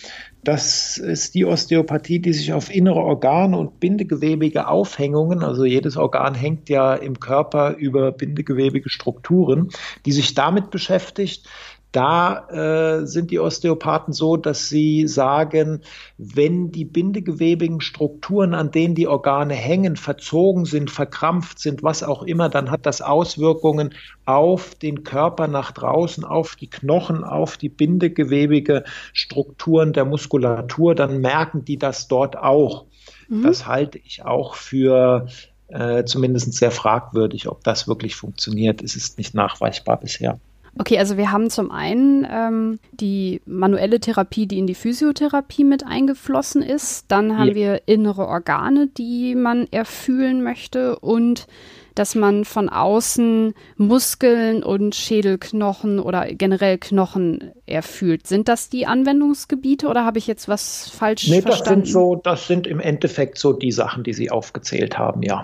[0.43, 6.33] Das ist die Osteopathie, die sich auf innere Organe und bindegewebige Aufhängungen, also jedes Organ
[6.33, 9.69] hängt ja im Körper über bindegewebige Strukturen,
[10.05, 11.47] die sich damit beschäftigt,
[11.91, 15.81] da äh, sind die Osteopathen so, dass sie sagen,
[16.17, 22.21] wenn die bindegewebigen Strukturen, an denen die Organe hängen, verzogen sind, verkrampft sind, was auch
[22.21, 27.69] immer, dann hat das Auswirkungen auf den Körper nach draußen, auf die Knochen, auf die
[27.69, 30.93] bindegewebige Strukturen der Muskulatur.
[30.93, 32.85] Dann merken die das dort auch.
[33.29, 33.41] Mhm.
[33.41, 35.27] Das halte ich auch für
[35.69, 38.83] äh, zumindest sehr fragwürdig, ob das wirklich funktioniert.
[38.83, 40.39] Es ist nicht nachweisbar bisher.
[40.77, 45.85] Okay, also wir haben zum einen ähm, die manuelle Therapie, die in die Physiotherapie mit
[45.85, 47.05] eingeflossen ist.
[47.07, 47.55] Dann haben ja.
[47.55, 51.47] wir innere Organe, die man erfühlen möchte und
[51.95, 58.25] dass man von außen Muskeln und Schädelknochen oder generell Knochen erfühlt.
[58.25, 61.81] Sind das die Anwendungsgebiete oder habe ich jetzt was falsch nee, verstanden?
[61.81, 65.43] Das sind so, das sind im Endeffekt so die Sachen, die Sie aufgezählt haben, ja.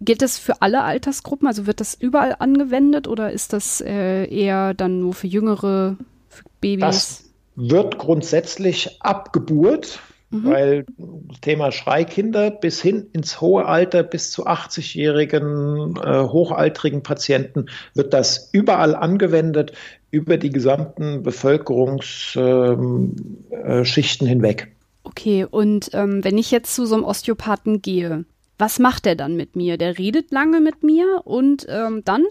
[0.00, 1.46] Gilt das für alle Altersgruppen?
[1.46, 5.96] Also wird das überall angewendet oder ist das äh, eher dann nur für jüngere
[6.28, 6.80] für Babys?
[6.80, 10.44] Das wird grundsätzlich ab Geburt, mhm.
[10.44, 10.86] weil
[11.28, 18.14] das Thema Schreikinder bis hin ins hohe Alter, bis zu 80-jährigen äh, hochaltrigen Patienten wird
[18.14, 19.72] das überall angewendet,
[20.10, 23.16] über die gesamten Bevölkerungsschichten
[23.62, 24.68] ähm, äh, hinweg.
[25.02, 28.24] Okay, und ähm, wenn ich jetzt zu so einem Osteopathen gehe,
[28.60, 29.78] was macht er dann mit mir?
[29.78, 32.24] Der redet lange mit mir und ähm, dann?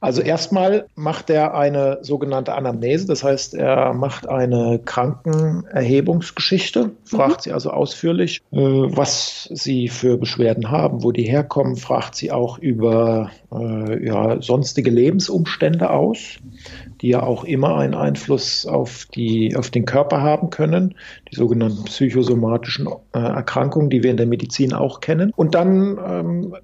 [0.00, 7.42] Also erstmal macht er eine sogenannte Anamnese, das heißt, er macht eine Krankenerhebungsgeschichte, fragt mhm.
[7.42, 12.58] sie also ausführlich, äh, was sie für Beschwerden haben, wo die herkommen, fragt sie auch
[12.58, 16.36] über äh, ja, sonstige Lebensumstände aus,
[17.00, 20.94] die ja auch immer einen Einfluss auf, die, auf den Körper haben können,
[21.32, 25.32] die sogenannten psychosomatischen äh, Erkrankungen, die wir in der Medizin auch kennen.
[25.34, 26.54] Und dann ähm,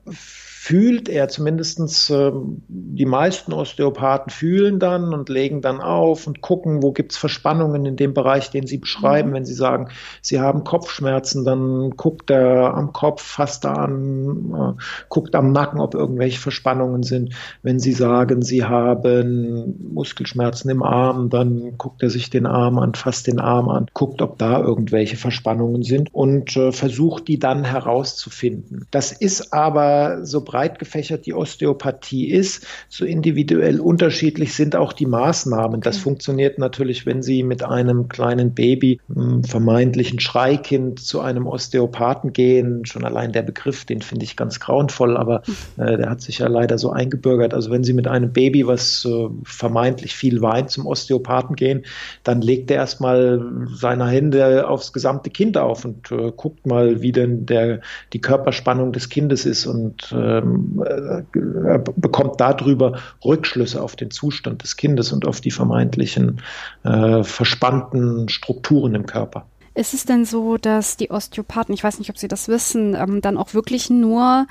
[0.64, 2.32] fühlt er zumindestens äh,
[2.68, 7.96] die meisten Osteopathen fühlen dann und legen dann auf und gucken, wo gibt's Verspannungen in
[7.96, 9.28] dem Bereich, den sie beschreiben.
[9.28, 9.34] Mhm.
[9.34, 9.88] Wenn sie sagen,
[10.22, 15.80] sie haben Kopfschmerzen, dann guckt er am Kopf, fasst er an, äh, guckt am Nacken,
[15.80, 17.34] ob irgendwelche Verspannungen sind.
[17.60, 22.94] Wenn sie sagen, sie haben Muskelschmerzen im Arm, dann guckt er sich den Arm an,
[22.94, 27.64] fasst den Arm an, guckt, ob da irgendwelche Verspannungen sind und äh, versucht die dann
[27.64, 28.86] herauszufinden.
[28.90, 35.06] Das ist aber so breit gefächert die Osteopathie ist, so individuell unterschiedlich sind auch die
[35.06, 35.80] Maßnahmen.
[35.80, 36.04] Das okay.
[36.04, 42.86] funktioniert natürlich, wenn Sie mit einem kleinen Baby, einem vermeintlichen Schreikind, zu einem Osteopathen gehen.
[42.86, 45.42] Schon allein der Begriff, den finde ich ganz grauenvoll, aber
[45.76, 47.52] äh, der hat sich ja leider so eingebürgert.
[47.52, 51.84] Also wenn Sie mit einem Baby, was äh, vermeintlich viel weint, zum Osteopathen gehen,
[52.22, 57.10] dann legt er erstmal seine Hände aufs gesamte Kind auf und äh, guckt mal, wie
[57.10, 57.80] denn der,
[58.12, 64.62] die Körperspannung des Kindes ist und äh, ähm, äh, bekommt darüber Rückschlüsse auf den Zustand
[64.62, 66.40] des Kindes und auf die vermeintlichen
[66.84, 69.46] äh, verspannten Strukturen im Körper.
[69.74, 73.20] Ist es denn so, dass die Osteopathen, ich weiß nicht, ob Sie das wissen, ähm,
[73.20, 74.46] dann auch wirklich nur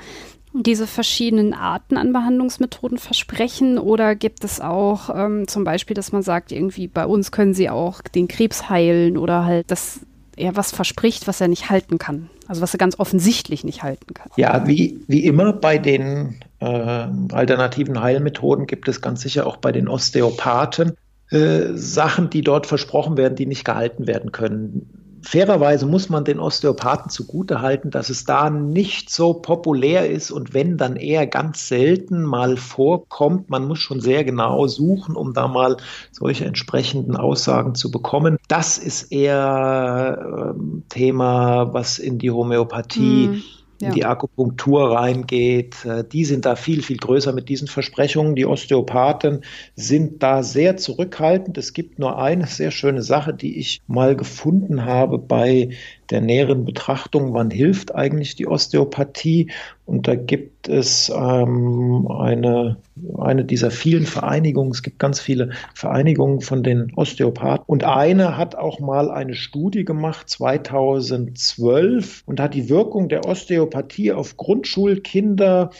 [0.54, 6.22] diese verschiedenen Arten an Behandlungsmethoden versprechen oder gibt es auch ähm, zum Beispiel, dass man
[6.22, 10.00] sagt, irgendwie bei uns können sie auch den Krebs heilen oder halt, dass
[10.36, 12.30] er was verspricht, was er nicht halten kann?
[12.46, 14.30] Also was er ganz offensichtlich nicht halten kann.
[14.36, 19.72] Ja, wie, wie immer bei den äh, alternativen Heilmethoden gibt es ganz sicher auch bei
[19.72, 20.92] den Osteopathen
[21.30, 26.38] äh, Sachen, die dort versprochen werden, die nicht gehalten werden können fairerweise muss man den
[26.38, 32.22] Osteopathen zugutehalten, dass es da nicht so populär ist und wenn dann eher ganz selten
[32.22, 33.50] mal vorkommt.
[33.50, 35.76] Man muss schon sehr genau suchen, um da mal
[36.12, 38.36] solche entsprechenden Aussagen zu bekommen.
[38.48, 40.60] Das ist eher äh,
[40.90, 46.82] Thema, was in die Homöopathie mm in die Akupunktur reingeht, äh, die sind da viel,
[46.82, 48.34] viel größer mit diesen Versprechungen.
[48.34, 49.42] Die Osteopathen
[49.76, 51.58] sind da sehr zurückhaltend.
[51.58, 55.70] Es gibt nur eine sehr schöne Sache, die ich mal gefunden habe bei
[56.10, 59.50] der näheren Betrachtung, wann hilft eigentlich die Osteopathie.
[59.86, 62.76] Und da gibt es ähm, eine,
[63.18, 64.72] eine dieser vielen Vereinigungen.
[64.72, 67.64] Es gibt ganz viele Vereinigungen von den Osteopathen.
[67.66, 74.12] Und eine hat auch mal eine Studie gemacht, 2012, und hat die Wirkung der Osteopathie
[74.12, 75.70] auf Grundschulkinder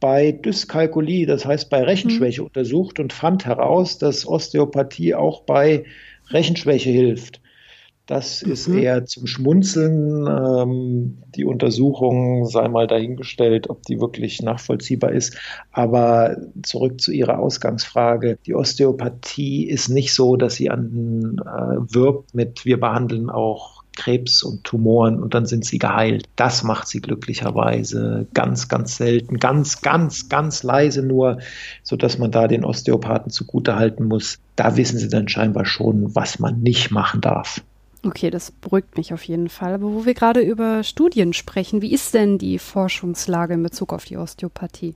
[0.00, 2.46] bei Dyskalkulie, das heißt bei Rechenschwäche, mhm.
[2.48, 5.84] untersucht und fand heraus, dass Osteopathie auch bei
[6.30, 7.40] Rechenschwäche hilft.
[8.08, 8.52] Das mhm.
[8.52, 10.26] ist eher zum Schmunzeln.
[10.26, 15.36] Ähm, die Untersuchung sei mal dahingestellt, ob die wirklich nachvollziehbar ist.
[15.72, 18.38] Aber zurück zu Ihrer Ausgangsfrage.
[18.46, 24.42] Die Osteopathie ist nicht so, dass sie an äh, wirbt mit, wir behandeln auch Krebs
[24.42, 26.24] und Tumoren und dann sind sie geheilt.
[26.36, 31.40] Das macht sie glücklicherweise ganz, ganz selten, ganz, ganz, ganz leise nur,
[31.82, 34.38] so dass man da den Osteopathen zugute halten muss.
[34.56, 37.60] Da wissen sie dann scheinbar schon, was man nicht machen darf.
[38.08, 39.74] Okay, das beruhigt mich auf jeden Fall.
[39.74, 44.06] Aber wo wir gerade über Studien sprechen, wie ist denn die Forschungslage in Bezug auf
[44.06, 44.94] die Osteopathie?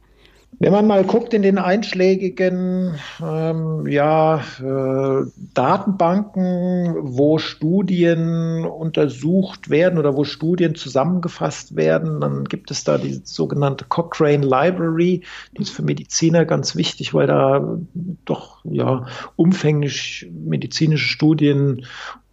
[0.59, 9.99] Wenn man mal guckt in den einschlägigen ähm, ja, äh, Datenbanken, wo Studien untersucht werden
[9.99, 15.23] oder wo Studien zusammengefasst werden, dann gibt es da die sogenannte Cochrane Library.
[15.57, 17.79] Die ist für Mediziner ganz wichtig, weil da
[18.25, 21.85] doch ja umfänglich medizinische Studien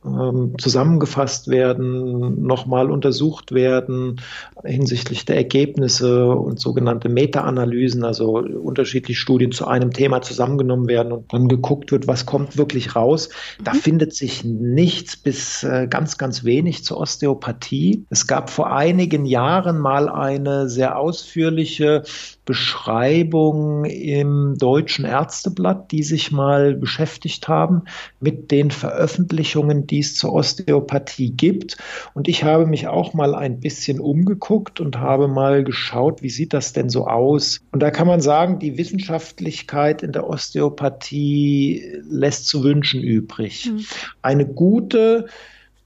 [0.01, 4.21] zusammengefasst werden, nochmal untersucht werden
[4.63, 11.33] hinsichtlich der Ergebnisse und sogenannte Meta-Analysen, also unterschiedliche Studien zu einem Thema zusammengenommen werden und
[11.33, 13.29] dann geguckt wird, was kommt wirklich raus.
[13.61, 13.77] Da mhm.
[13.77, 18.05] findet sich nichts bis äh, ganz, ganz wenig zur Osteopathie.
[18.09, 22.03] Es gab vor einigen Jahren mal eine sehr ausführliche
[22.49, 27.83] Beschreibung im Deutschen Ärzteblatt, die sich mal beschäftigt haben
[28.19, 31.77] mit den Veröffentlichungen, die es zur Osteopathie gibt.
[32.15, 36.53] Und ich habe mich auch mal ein bisschen umgeguckt und habe mal geschaut, wie sieht
[36.53, 37.61] das denn so aus?
[37.71, 43.69] Und da kann man sagen, die Wissenschaftlichkeit in der Osteopathie lässt zu wünschen übrig.
[43.71, 43.85] Mhm.
[44.23, 45.27] Eine gute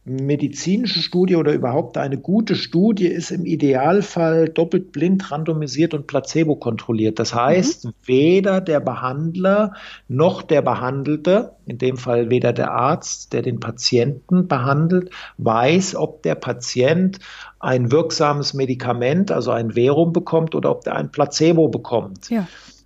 [0.06, 6.58] medizinische Studie oder überhaupt eine gute Studie ist im Idealfall doppelt blind, randomisiert und placebo
[6.58, 7.20] kontrolliert.
[7.20, 7.94] Das heißt, mhm.
[8.04, 9.74] weder der Behandler
[10.10, 16.22] noch der Behandelte, in dem Fall weder der Arzt, der den Patienten behandelt, weiß, ob
[16.24, 17.20] der Patient
[17.60, 22.30] ein wirksames Medikament, also ein Verum bekommt oder ob der ein Placebo bekommt.
[22.30, 22.46] Ja.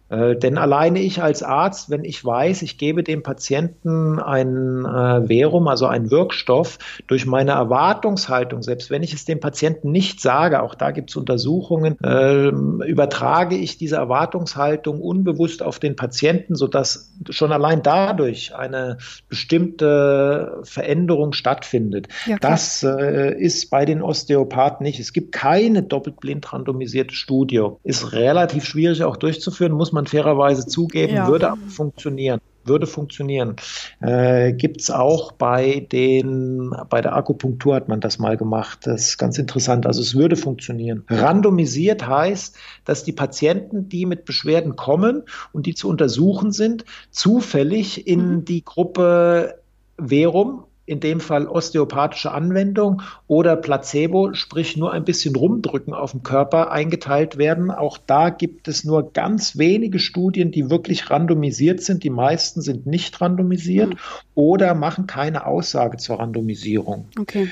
[0.10, 5.28] Äh, denn alleine ich als Arzt, wenn ich weiß, ich gebe dem Patienten ein äh,
[5.28, 10.62] Verum, also einen Wirkstoff, durch meine Erwartungshaltung, selbst wenn ich es dem Patienten nicht sage,
[10.62, 17.14] auch da gibt es Untersuchungen, äh, übertrage ich diese Erwartungshaltung unbewusst auf den Patienten, sodass
[17.30, 18.98] schon allein dadurch eine
[19.30, 22.08] bestimmte Veränderung stattfindet.
[22.26, 25.00] Ja, das äh, ist bei den Osteopathen nicht.
[25.00, 27.68] Es gibt keine doppelt blind randomisierte Studie.
[27.84, 31.28] Ist relativ schwierig auch durchzuführen, muss man man fairerweise zugeben, ja.
[31.28, 32.40] würde aber funktionieren.
[32.64, 33.56] Würde funktionieren.
[34.02, 38.80] Äh, Gibt es auch bei den, bei der Akupunktur hat man das mal gemacht.
[38.84, 39.86] Das ist ganz interessant.
[39.86, 41.06] Also es würde funktionieren.
[41.08, 48.06] Randomisiert heißt, dass die Patienten, die mit Beschwerden kommen und die zu untersuchen sind, zufällig
[48.06, 48.46] in mhm.
[48.46, 49.62] die Gruppe
[49.98, 56.24] Verum, in dem Fall osteopathische Anwendung oder Placebo, sprich nur ein bisschen rumdrücken auf dem
[56.24, 57.70] Körper eingeteilt werden.
[57.72, 62.04] Auch da gibt es nur ganz wenige Studien, die wirklich randomisiert sind.
[62.04, 63.98] Die meisten sind nicht randomisiert mhm.
[64.34, 67.10] oder machen keine Aussage zur Randomisierung.
[67.20, 67.50] Okay.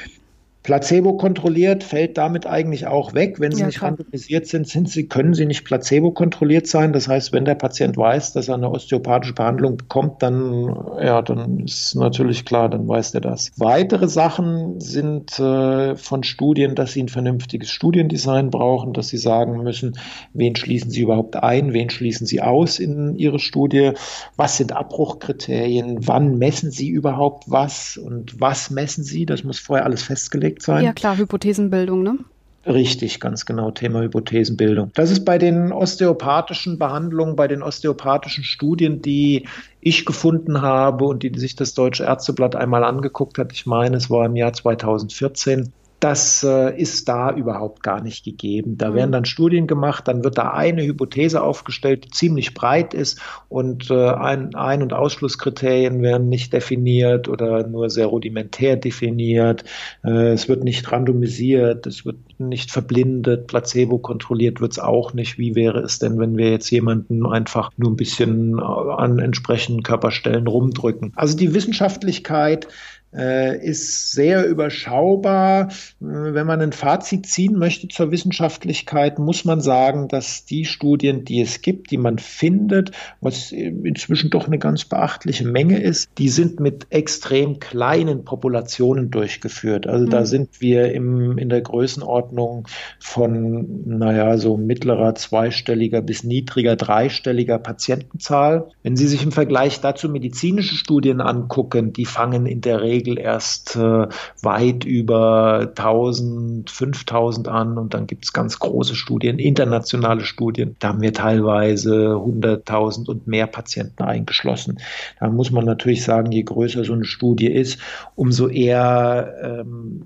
[0.65, 3.39] Placebo kontrolliert fällt damit eigentlich auch weg.
[3.39, 3.91] Wenn sie ja, nicht klar.
[3.91, 6.91] randomisiert sind, sind sie, können sie nicht placebo kontrolliert sein.
[6.91, 11.59] Das heißt, wenn der Patient weiß, dass er eine osteopathische Behandlung bekommt, dann, ja, dann
[11.59, 13.51] ist natürlich klar, dann weiß er das.
[13.57, 19.61] Weitere Sachen sind äh, von Studien, dass sie ein vernünftiges Studiendesign brauchen, dass sie sagen
[19.61, 19.99] müssen,
[20.33, 23.91] wen schließen sie überhaupt ein, wen schließen sie aus in ihre Studie,
[24.35, 29.85] was sind Abbruchkriterien, wann messen sie überhaupt was und was messen sie, das muss vorher
[29.85, 30.83] alles festgelegt angelegt sein.
[30.83, 32.17] Ja, klar, Hypothesenbildung, ne?
[32.65, 34.91] Richtig, ganz genau, Thema Hypothesenbildung.
[34.95, 39.47] Das ist bei den osteopathischen Behandlungen, bei den osteopathischen Studien, die
[39.81, 43.53] ich gefunden habe und die sich das Deutsche Ärzteblatt einmal angeguckt hat.
[43.53, 48.77] Ich meine, es war im Jahr 2014 das äh, ist da überhaupt gar nicht gegeben.
[48.77, 48.95] Da mhm.
[48.95, 53.89] werden dann Studien gemacht, dann wird da eine Hypothese aufgestellt, die ziemlich breit ist und
[53.89, 59.63] äh, Ein-, Ein und Ausschlusskriterien werden nicht definiert oder nur sehr rudimentär definiert.
[60.03, 65.37] Äh, es wird nicht randomisiert, es wird nicht verblindet, placebo kontrolliert wird es auch nicht.
[65.37, 69.83] Wie wäre es denn, wenn wir jetzt jemanden einfach nur ein bisschen äh, an entsprechenden
[69.83, 71.13] Körperstellen rumdrücken?
[71.15, 72.67] Also die Wissenschaftlichkeit
[73.15, 75.69] ist sehr überschaubar.
[76.01, 81.23] Äh, wenn man ein Fazit ziehen möchte zur Wissenschaftlichkeit, muss man sagen, dass die Studien,
[81.23, 86.29] die es gibt, die man findet, was inzwischen doch eine ganz beachtliche Menge ist, die
[86.29, 89.87] sind mit extrem kleinen Populationen durchgeführt.
[89.87, 90.09] Also mhm.
[90.09, 92.67] da sind wir im, in der Größenordnung
[92.99, 98.69] von, naja, so mittlerer zweistelliger bis niedriger dreistelliger Patientenzahl.
[98.83, 103.19] Wenn Sie sich im Vergleich dazu medizinische Studien angucken, die fangen in der Regel Regel
[103.19, 104.07] erst äh,
[104.41, 110.75] weit über 1000, 5000 an und dann gibt es ganz große Studien, internationale Studien.
[110.79, 114.79] Da haben wir teilweise 100.000 und mehr Patienten eingeschlossen.
[115.19, 117.79] Da muss man natürlich sagen, je größer so eine Studie ist,
[118.15, 120.03] umso eher ähm,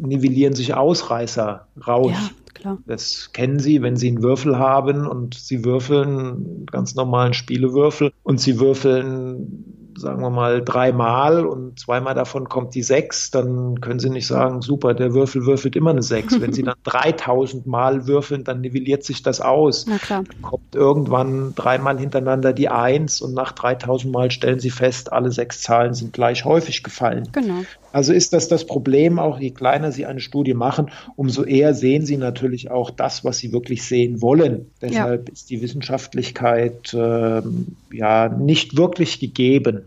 [0.00, 2.12] nivellieren sich Ausreißer raus.
[2.12, 2.30] Ja.
[2.54, 2.78] Klar.
[2.86, 8.40] Das kennen Sie, wenn Sie einen Würfel haben und Sie würfeln ganz normalen Spielewürfel und
[8.40, 14.10] Sie würfeln sagen wir mal, dreimal und zweimal davon kommt die sechs, dann können Sie
[14.10, 16.40] nicht sagen, super, der Würfel würfelt immer eine sechs.
[16.40, 19.86] Wenn Sie dann 3000 Mal würfeln, dann nivelliert sich das aus.
[19.88, 20.24] Na klar.
[20.24, 25.30] Dann kommt irgendwann dreimal hintereinander die eins und nach 3000 Mal stellen Sie fest, alle
[25.30, 27.28] sechs Zahlen sind gleich häufig gefallen.
[27.32, 27.62] Genau.
[27.92, 32.04] Also ist das das Problem auch, je kleiner Sie eine Studie machen, umso eher sehen
[32.04, 34.70] Sie natürlich auch das, was Sie wirklich sehen wollen.
[34.82, 35.32] Deshalb ja.
[35.32, 37.40] ist die Wissenschaftlichkeit äh,
[37.90, 39.84] ja nicht wirklich gegeben.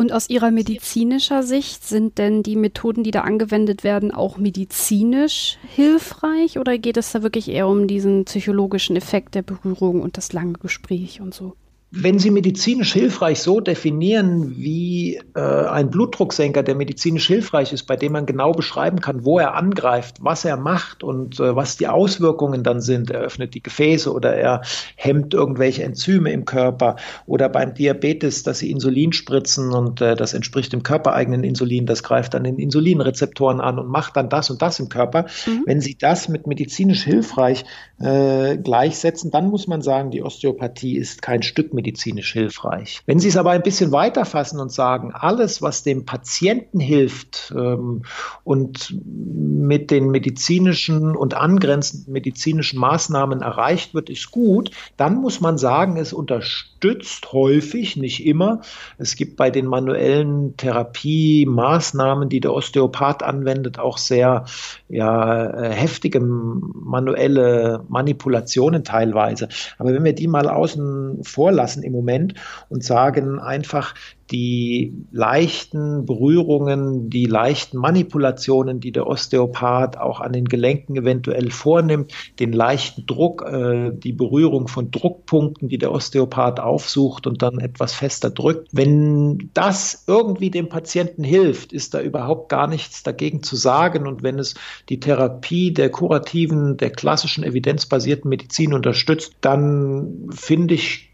[0.00, 5.58] Und aus Ihrer medizinischer Sicht sind denn die Methoden, die da angewendet werden, auch medizinisch
[5.76, 10.32] hilfreich oder geht es da wirklich eher um diesen psychologischen Effekt der Berührung und das
[10.32, 11.54] lange Gespräch und so?
[11.92, 17.96] Wenn Sie medizinisch hilfreich so definieren wie äh, ein Blutdrucksenker, der medizinisch hilfreich ist, bei
[17.96, 21.88] dem man genau beschreiben kann, wo er angreift, was er macht und äh, was die
[21.88, 24.62] Auswirkungen dann sind, er öffnet die Gefäße oder er
[24.94, 26.94] hemmt irgendwelche Enzyme im Körper
[27.26, 32.04] oder beim Diabetes, dass Sie Insulin spritzen und äh, das entspricht dem körpereigenen Insulin, das
[32.04, 35.26] greift dann den Insulinrezeptoren an und macht dann das und das im Körper.
[35.44, 35.64] Mhm.
[35.66, 37.64] Wenn Sie das mit medizinisch hilfreich
[37.98, 43.00] äh, gleichsetzen, dann muss man sagen, die Osteopathie ist kein Stück medizinisch hilfreich.
[43.06, 47.54] Wenn Sie es aber ein bisschen weiter fassen und sagen, alles, was dem Patienten hilft
[47.56, 48.02] ähm,
[48.44, 55.56] und mit den medizinischen und angrenzenden medizinischen Maßnahmen erreicht wird, ist gut, dann muss man
[55.56, 58.60] sagen, es unterstützt häufig, nicht immer.
[58.98, 64.44] Es gibt bei den manuellen Therapiemaßnahmen, die der Osteopath anwendet, auch sehr
[64.88, 69.48] ja, äh, heftige manuelle Manipulationen teilweise.
[69.78, 72.34] Aber wenn wir die mal außen vor lassen, lassen im Moment
[72.68, 73.94] und sagen einfach,
[74.30, 82.12] die leichten Berührungen, die leichten Manipulationen, die der Osteopath auch an den Gelenken eventuell vornimmt,
[82.38, 87.92] den leichten Druck, äh, die Berührung von Druckpunkten, die der Osteopath aufsucht und dann etwas
[87.92, 88.68] fester drückt.
[88.72, 94.06] Wenn das irgendwie dem Patienten hilft, ist da überhaupt gar nichts dagegen zu sagen.
[94.06, 94.54] Und wenn es
[94.88, 101.09] die Therapie der kurativen, der klassischen evidenzbasierten Medizin unterstützt, dann finde ich,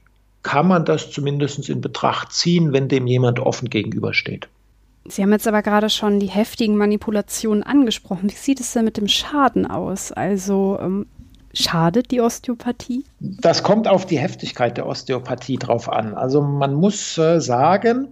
[0.46, 4.46] kann man das zumindest in Betracht ziehen, wenn dem jemand offen gegenübersteht.
[5.04, 8.30] Sie haben jetzt aber gerade schon die heftigen Manipulationen angesprochen.
[8.30, 10.12] Wie sieht es denn mit dem Schaden aus?
[10.12, 11.06] Also ähm,
[11.52, 13.04] schadet die Osteopathie?
[13.18, 16.14] Das kommt auf die Heftigkeit der Osteopathie drauf an.
[16.14, 18.08] Also man muss äh, sagen,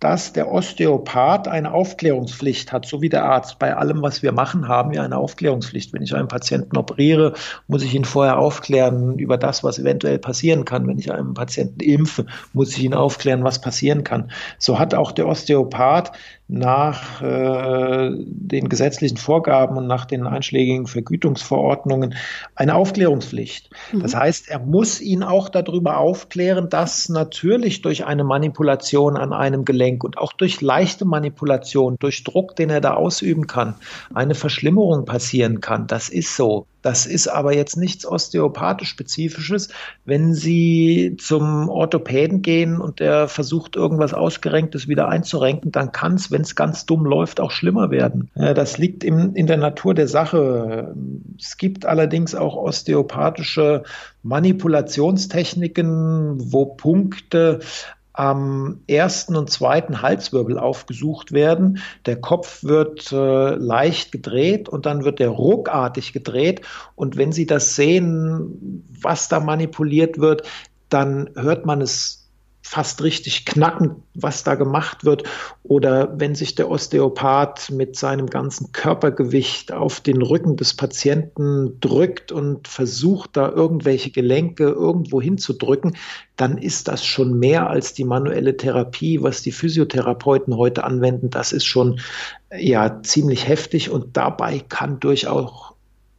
[0.00, 3.58] dass der Osteopath eine Aufklärungspflicht hat, so wie der Arzt.
[3.58, 5.92] Bei allem, was wir machen, haben wir eine Aufklärungspflicht.
[5.92, 7.32] Wenn ich einen Patienten operiere,
[7.66, 10.86] muss ich ihn vorher aufklären über das, was eventuell passieren kann.
[10.86, 14.30] Wenn ich einen Patienten impfe, muss ich ihn aufklären, was passieren kann.
[14.58, 16.12] So hat auch der Osteopath
[16.48, 22.14] nach äh, den gesetzlichen Vorgaben und nach den einschlägigen Vergütungsverordnungen
[22.54, 23.70] eine Aufklärungspflicht.
[23.92, 24.00] Mhm.
[24.00, 29.64] Das heißt, er muss ihn auch darüber aufklären, dass natürlich durch eine Manipulation an einem
[29.64, 33.74] Gelenk und auch durch leichte Manipulation, durch Druck, den er da ausüben kann,
[34.14, 35.88] eine Verschlimmerung passieren kann.
[35.88, 36.66] Das ist so.
[36.86, 39.70] Das ist aber jetzt nichts osteopathisch-spezifisches.
[40.04, 46.30] Wenn Sie zum Orthopäden gehen und der versucht, irgendwas Ausgerenktes wieder einzurenken, dann kann es,
[46.30, 48.30] wenn es ganz dumm läuft, auch schlimmer werden.
[48.36, 50.94] Das liegt im, in der Natur der Sache.
[51.40, 53.82] Es gibt allerdings auch osteopathische
[54.22, 57.58] Manipulationstechniken, wo Punkte
[58.16, 61.80] am ersten und zweiten Halswirbel aufgesucht werden.
[62.06, 66.62] Der Kopf wird äh, leicht gedreht und dann wird der ruckartig gedreht.
[66.94, 70.48] Und wenn Sie das sehen, was da manipuliert wird,
[70.88, 72.15] dann hört man es
[72.68, 75.22] fast richtig knacken, was da gemacht wird.
[75.62, 82.32] Oder wenn sich der Osteopath mit seinem ganzen Körpergewicht auf den Rücken des Patienten drückt
[82.32, 85.96] und versucht, da irgendwelche Gelenke irgendwo hinzudrücken,
[86.34, 91.30] dann ist das schon mehr als die manuelle Therapie, was die Physiotherapeuten heute anwenden.
[91.30, 92.00] Das ist schon
[92.58, 95.72] ja ziemlich heftig und dabei kann durchaus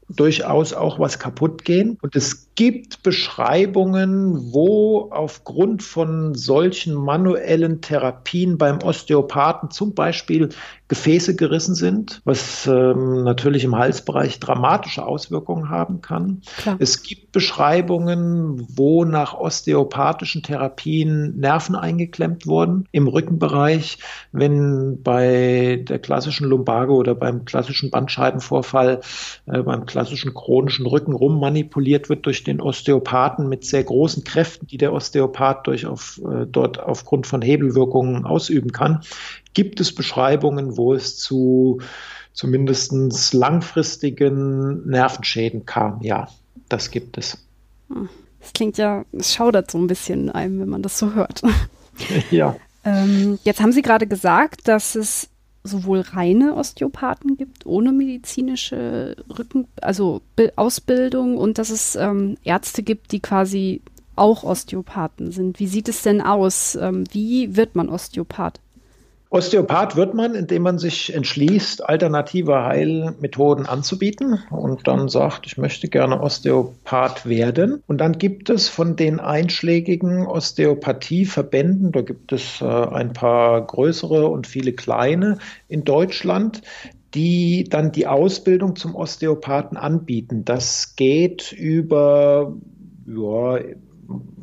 [0.09, 1.97] durchaus auch was kaputt gehen.
[2.01, 10.49] Und es gibt Beschreibungen, wo aufgrund von solchen manuellen Therapien beim Osteopathen zum Beispiel
[10.87, 16.41] Gefäße gerissen sind, was ähm, natürlich im Halsbereich dramatische Auswirkungen haben kann.
[16.57, 16.77] Klar.
[16.79, 23.99] Es gibt Beschreibungen, wo nach osteopathischen Therapien Nerven eingeklemmt wurden im Rückenbereich,
[24.31, 29.01] wenn bei der klassischen Lumbago oder beim klassischen Bandscheibenvorfall,
[29.45, 34.67] äh, beim klassischen chronischen Rücken rum manipuliert wird durch den Osteopathen mit sehr großen Kräften,
[34.67, 39.01] die der Osteopath durch auf, äh, dort aufgrund von Hebelwirkungen ausüben kann,
[39.53, 41.79] gibt es Beschreibungen, wo es zu
[42.33, 46.01] zumindest langfristigen Nervenschäden kam.
[46.01, 46.27] Ja,
[46.69, 47.37] das gibt es.
[47.89, 48.09] Hm.
[48.39, 51.41] Das klingt ja, es schaudert so ein bisschen einem, wenn man das so hört.
[52.29, 52.55] Ja.
[52.85, 55.29] ähm, jetzt haben Sie gerade gesagt, dass es
[55.67, 60.21] sowohl reine Osteopathen gibt, ohne medizinische Rücken, also
[60.55, 63.81] Ausbildung und dass es ähm, Ärzte gibt, die quasi
[64.15, 65.59] auch Osteopathen sind.
[65.59, 66.75] Wie sieht es denn aus?
[66.75, 68.59] Ähm, wie wird man Osteopath?
[69.29, 75.89] Osteopath wird man, indem man sich entschließt, alternative Heilmethoden anzubieten und dann sagt, ich möchte
[75.89, 77.83] gerne Osteopath werden.
[77.87, 84.27] Und dann gibt es von den einschlägigen Osteopathieverbänden, da gibt es äh, ein paar größere
[84.27, 86.61] und viele kleine in Deutschland,
[87.13, 90.45] die dann die Ausbildung zum Osteopathen anbieten.
[90.45, 92.53] Das geht über
[93.07, 93.59] ja,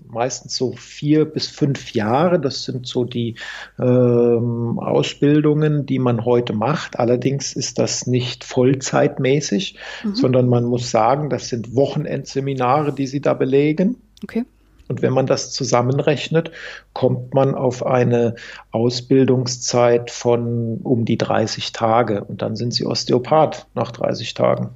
[0.08, 2.40] meistens so vier bis fünf Jahre.
[2.40, 3.36] Das sind so die
[3.78, 6.98] ähm, Ausbildungen, die man heute macht.
[6.98, 10.14] Allerdings ist das nicht vollzeitmäßig, mhm.
[10.14, 13.96] sondern man muss sagen, das sind Wochenendseminare, die sie da belegen.
[14.22, 14.44] Okay.
[14.86, 16.50] Und wenn man das zusammenrechnet,
[16.92, 18.34] kommt man auf eine
[18.70, 22.24] Ausbildungszeit von um die 30 Tage.
[22.24, 24.70] Und dann sind sie Osteopath nach 30 Tagen.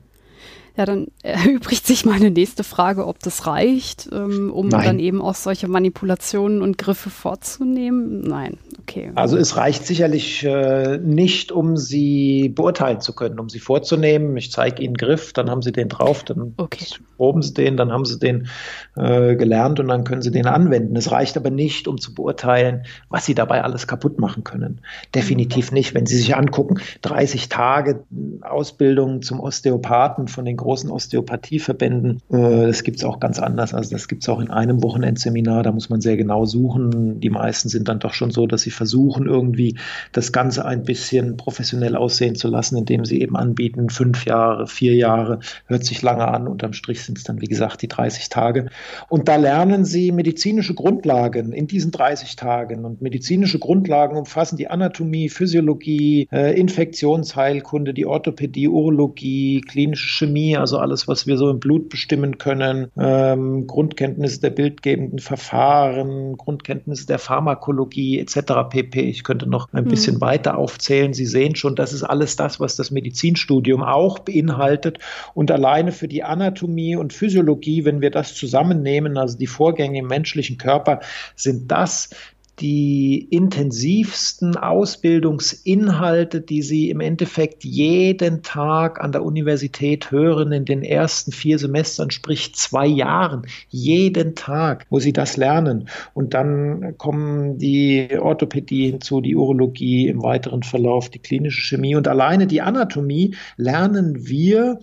[0.79, 4.85] Ja, dann erübrigt sich meine nächste Frage, ob das reicht, ähm, um Nein.
[4.85, 8.21] dann eben auch solche Manipulationen und Griffe vorzunehmen.
[8.21, 9.11] Nein, okay.
[9.17, 14.37] Also es reicht sicherlich äh, nicht, um sie beurteilen zu können, um sie vorzunehmen.
[14.37, 16.87] Ich zeige Ihnen Griff, dann haben Sie den drauf, dann okay.
[17.17, 18.47] proben Sie den, dann haben Sie den
[18.97, 20.95] äh, gelernt und dann können Sie den anwenden.
[20.95, 24.81] Es reicht aber nicht, um zu beurteilen, was Sie dabei alles kaputt machen können.
[25.13, 25.95] Definitiv nicht.
[25.95, 28.05] Wenn Sie sich angucken, 30 Tage
[28.43, 32.21] Ausbildung zum Osteopathen von den großen Osteopathieverbänden.
[32.31, 33.75] Äh, das gibt es auch ganz anders.
[33.75, 35.63] Also das gibt es auch in einem Wochenendseminar.
[35.63, 37.21] Da muss man sehr genau suchen.
[37.21, 39.77] Die meisten sind dann doch schon so, dass sie versuchen, irgendwie
[40.13, 44.95] das Ganze ein bisschen professionell aussehen zu lassen, indem sie eben anbieten, fünf Jahre, vier
[44.95, 46.49] Jahre, hört sich lange an.
[46.49, 48.69] Unterm Strich sind es dann, wie gesagt, die 30 Tage.
[49.09, 52.85] Und da lernen sie medizinische Grundlagen in diesen 30 Tagen.
[52.85, 60.79] Und medizinische Grundlagen umfassen die Anatomie, Physiologie, äh, Infektionsheilkunde, die Orthopädie, Urologie, klinische Chemie, also
[60.79, 67.19] alles, was wir so im Blut bestimmen können, ähm, Grundkenntnisse der bildgebenden Verfahren, Grundkenntnisse der
[67.19, 68.69] Pharmakologie etc.
[68.71, 69.01] pp.
[69.03, 69.89] Ich könnte noch ein mhm.
[69.89, 71.13] bisschen weiter aufzählen.
[71.13, 74.99] Sie sehen schon, das ist alles das, was das Medizinstudium auch beinhaltet.
[75.35, 80.07] Und alleine für die Anatomie und Physiologie, wenn wir das zusammennehmen, also die Vorgänge im
[80.07, 81.01] menschlichen Körper,
[81.35, 82.11] sind das
[82.61, 90.83] die intensivsten Ausbildungsinhalte, die Sie im Endeffekt jeden Tag an der Universität hören in den
[90.83, 95.89] ersten vier Semestern, sprich zwei Jahren, jeden Tag, wo Sie das lernen.
[96.15, 102.09] Und dann kommen die Orthopädie hinzu, die Urologie im weiteren Verlauf, die klinische Chemie und
[102.09, 104.79] alleine die Anatomie lernen wir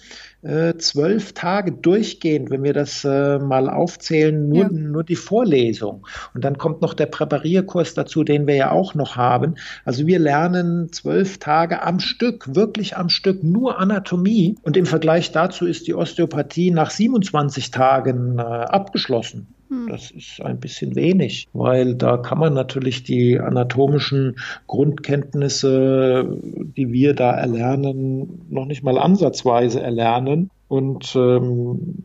[0.78, 4.70] zwölf Tage durchgehend, wenn wir das äh, mal aufzählen, nur, ja.
[4.70, 6.06] nur die Vorlesung.
[6.34, 9.56] Und dann kommt noch der Präparierkurs dazu, den wir ja auch noch haben.
[9.86, 14.56] Also wir lernen zwölf Tage am Stück, wirklich am Stück, nur Anatomie.
[14.62, 19.48] Und im Vergleich dazu ist die Osteopathie nach 27 Tagen äh, abgeschlossen.
[19.70, 19.88] Hm.
[19.90, 24.38] Das ist ein bisschen wenig, weil da kann man natürlich die anatomischen
[24.68, 30.52] Grundkenntnisse, die wir da erlernen, noch nicht mal ansatzweise erlernen.
[30.68, 31.96] Und ähm,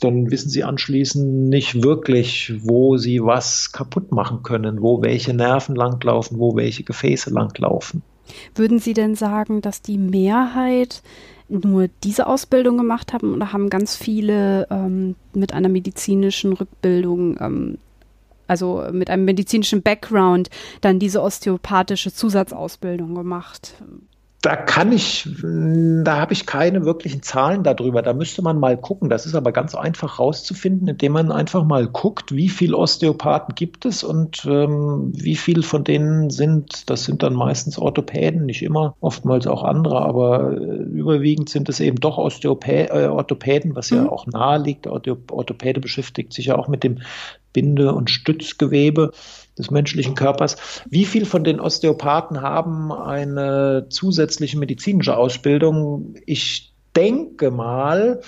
[0.00, 5.74] dann wissen sie anschließend nicht wirklich, wo sie was kaputt machen können, wo welche Nerven
[5.74, 8.02] langlaufen, wo welche Gefäße langlaufen.
[8.54, 11.02] Würden Sie denn sagen, dass die Mehrheit
[11.48, 17.78] nur diese Ausbildung gemacht haben oder haben ganz viele ähm, mit einer medizinischen Rückbildung, ähm,
[18.46, 23.74] also mit einem medizinischen Background, dann diese osteopathische Zusatzausbildung gemacht?
[24.40, 28.02] Da kann ich, da habe ich keine wirklichen Zahlen darüber.
[28.02, 29.08] Da müsste man mal gucken.
[29.08, 33.84] Das ist aber ganz einfach rauszufinden, indem man einfach mal guckt, wie viele Osteopathen gibt
[33.84, 38.94] es und ähm, wie viel von denen sind, das sind dann meistens Orthopäden, nicht immer,
[39.00, 44.02] oftmals auch andere, aber äh, überwiegend sind es eben doch Osteopä äh, Orthopäden, was ja
[44.02, 44.08] mhm.
[44.08, 44.86] auch nahe liegt.
[44.86, 46.98] Der Orthopäde beschäftigt sich ja auch mit dem
[47.52, 49.10] Binde- und Stützgewebe
[49.58, 50.56] des menschlichen Körpers.
[50.88, 56.14] Wie viel von den Osteopathen haben eine zusätzliche medizinische Ausbildung?
[56.26, 58.20] Ich denke mal,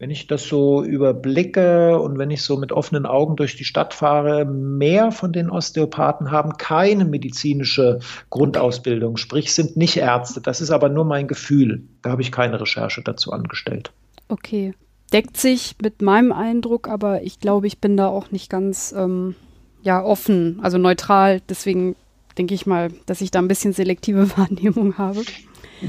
[0.00, 3.92] wenn ich das so überblicke und wenn ich so mit offenen Augen durch die Stadt
[3.92, 8.00] fahre, mehr von den Osteopathen haben keine medizinische
[8.30, 10.40] Grundausbildung, sprich sind nicht Ärzte.
[10.40, 11.82] Das ist aber nur mein Gefühl.
[12.00, 13.92] Da habe ich keine Recherche dazu angestellt.
[14.28, 14.72] Okay.
[15.12, 19.34] Deckt sich mit meinem Eindruck, aber ich glaube, ich bin da auch nicht ganz ähm,
[19.82, 21.40] ja, offen, also neutral.
[21.48, 21.96] Deswegen
[22.38, 25.22] denke ich mal, dass ich da ein bisschen selektive Wahrnehmung habe.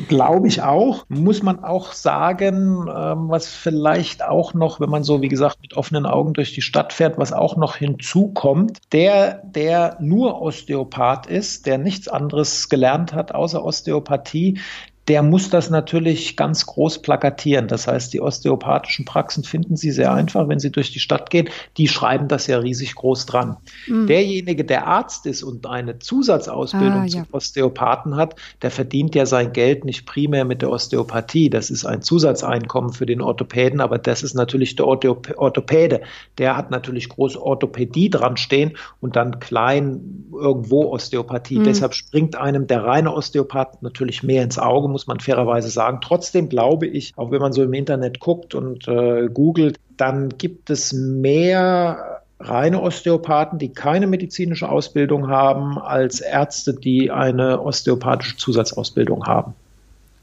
[0.08, 1.06] Glaube ich auch.
[1.10, 5.76] Muss man auch sagen, ähm, was vielleicht auch noch, wenn man so, wie gesagt, mit
[5.76, 11.66] offenen Augen durch die Stadt fährt, was auch noch hinzukommt, der, der nur Osteopath ist,
[11.66, 14.60] der nichts anderes gelernt hat außer Osteopathie,
[15.08, 17.68] der muss das natürlich ganz groß plakatieren.
[17.68, 21.50] Das heißt, die osteopathischen Praxen finden Sie sehr einfach, wenn Sie durch die Stadt gehen.
[21.78, 23.58] Die schreiben das ja riesig groß dran.
[23.88, 24.06] Mhm.
[24.06, 29.54] Derjenige, der Arzt ist und eine Zusatzausbildung ah, zum Osteopathen hat, der verdient ja sein
[29.54, 31.50] Geld nicht primär mit der Osteopathie.
[31.50, 36.02] Das ist ein Zusatzeinkommen für den Orthopäden, aber das ist natürlich der Orthopäde.
[36.38, 41.60] Der hat natürlich groß Orthopädie dran stehen und dann klein irgendwo Osteopathie.
[41.60, 41.64] Mhm.
[41.64, 46.00] Deshalb springt einem der reine Osteopath natürlich mehr ins Auge, muss man fairerweise sagen.
[46.02, 50.70] Trotzdem glaube ich, auch wenn man so im Internet guckt und äh, googelt, dann gibt
[50.70, 59.26] es mehr reine Osteopathen, die keine medizinische Ausbildung haben, als Ärzte, die eine osteopathische Zusatzausbildung
[59.26, 59.54] haben.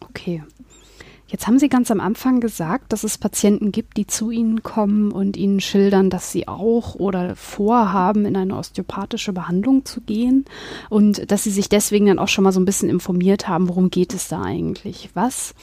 [0.09, 0.43] Okay.
[1.31, 5.13] Jetzt haben Sie ganz am Anfang gesagt, dass es Patienten gibt, die zu Ihnen kommen
[5.13, 10.47] und Ihnen schildern, dass sie auch oder vorhaben, in eine osteopathische Behandlung zu gehen
[10.89, 13.91] und dass Sie sich deswegen dann auch schon mal so ein bisschen informiert haben, worum
[13.91, 15.11] geht es da eigentlich?
[15.13, 15.55] Was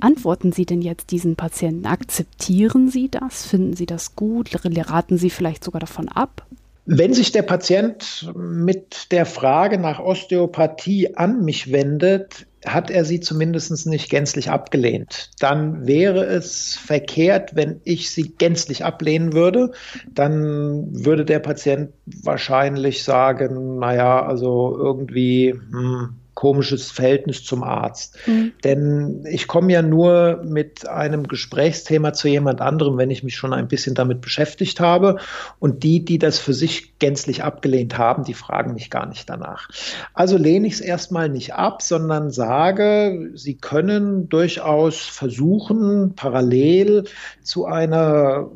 [0.00, 1.86] antworten Sie denn jetzt diesen Patienten?
[1.86, 3.46] Akzeptieren Sie das?
[3.46, 4.50] Finden Sie das gut?
[4.54, 6.46] Raten Sie vielleicht sogar davon ab?
[6.84, 13.20] Wenn sich der Patient mit der Frage nach Osteopathie an mich wendet, hat er sie
[13.20, 15.30] zumindest nicht gänzlich abgelehnt.
[15.38, 19.72] Dann wäre es verkehrt, wenn ich sie gänzlich ablehnen würde.
[20.12, 21.90] Dann würde der Patient
[22.22, 28.16] wahrscheinlich sagen, naja, also irgendwie, hm, komisches Verhältnis zum Arzt.
[28.26, 28.52] Mhm.
[28.64, 33.52] Denn ich komme ja nur mit einem Gesprächsthema zu jemand anderem, wenn ich mich schon
[33.52, 35.18] ein bisschen damit beschäftigt habe.
[35.58, 39.68] Und die, die das für sich gänzlich abgelehnt haben, die fragen mich gar nicht danach.
[40.14, 47.04] Also lehne ich es erstmal nicht ab, sondern sage, sie können durchaus versuchen, parallel
[47.42, 48.50] zu einer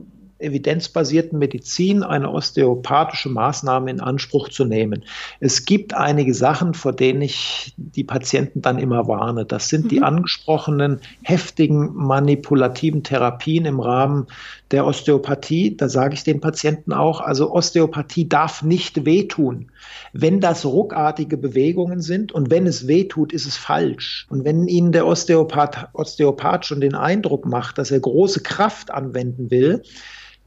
[0.44, 5.04] evidenzbasierten Medizin eine osteopathische Maßnahme in Anspruch zu nehmen.
[5.40, 9.44] Es gibt einige Sachen, vor denen ich die Patienten dann immer warne.
[9.44, 9.88] Das sind mhm.
[9.88, 14.26] die angesprochenen heftigen manipulativen Therapien im Rahmen
[14.70, 15.76] der Osteopathie.
[15.76, 19.70] Da sage ich den Patienten auch, also Osteopathie darf nicht wehtun.
[20.12, 24.26] Wenn das ruckartige Bewegungen sind und wenn es wehtut, ist es falsch.
[24.30, 29.50] Und wenn Ihnen der Osteopath, Osteopath schon den Eindruck macht, dass er große Kraft anwenden
[29.50, 29.82] will,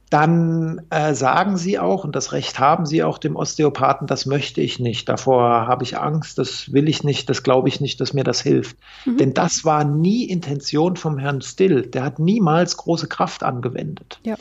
[0.09, 4.61] dann äh, sagen Sie auch, und das Recht haben Sie auch dem Osteopathen, das möchte
[4.61, 8.13] ich nicht, davor habe ich Angst, das will ich nicht, das glaube ich nicht, dass
[8.13, 8.77] mir das hilft.
[9.05, 9.17] Mhm.
[9.17, 11.83] Denn das war nie Intention vom Herrn Still.
[11.83, 14.19] Der hat niemals große Kraft angewendet.
[14.23, 14.35] Ja.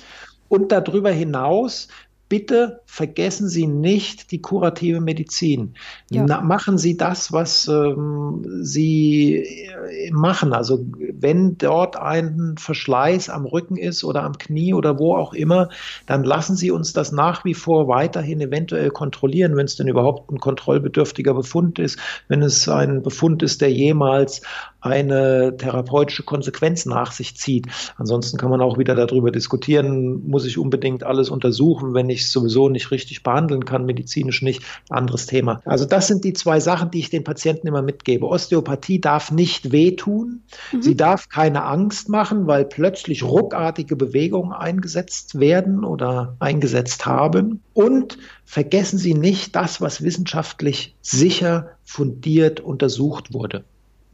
[0.48, 1.88] Und darüber hinaus
[2.28, 5.74] bitte vergessen Sie nicht die kurative Medizin.
[6.10, 6.24] Ja.
[6.26, 10.52] Na, machen Sie das, was ähm, Sie äh, machen.
[10.52, 15.68] Also wenn dort ein Verschleiß am Rücken ist oder am Knie oder wo auch immer,
[16.06, 20.30] dann lassen Sie uns das nach wie vor weiterhin eventuell kontrollieren, wenn es denn überhaupt
[20.30, 21.98] ein kontrollbedürftiger Befund ist,
[22.28, 24.42] wenn es ein Befund ist, der jemals
[24.80, 27.66] eine therapeutische Konsequenz nach sich zieht.
[27.96, 32.32] Ansonsten kann man auch wieder darüber diskutieren, muss ich unbedingt alles untersuchen, wenn ich es
[32.32, 35.60] sowieso nicht richtig behandeln kann, medizinisch nicht, anderes Thema.
[35.64, 38.26] Also das sind die zwei Sachen, die ich den Patienten immer mitgebe.
[38.26, 40.82] Osteopathie darf nicht wehtun, mhm.
[40.82, 47.62] sie darf keine Angst machen, weil plötzlich ruckartige Bewegungen eingesetzt werden oder eingesetzt haben.
[47.74, 53.64] Und vergessen Sie nicht das, was wissenschaftlich sicher fundiert untersucht wurde.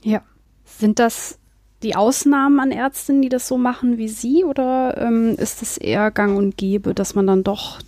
[0.03, 0.23] Ja.
[0.83, 1.39] Sind das
[1.85, 6.11] die Ausnahmen an Ärztinnen, die das so machen wie Sie, oder ähm, ist es eher
[6.11, 7.79] gang und gäbe, dass man dann doch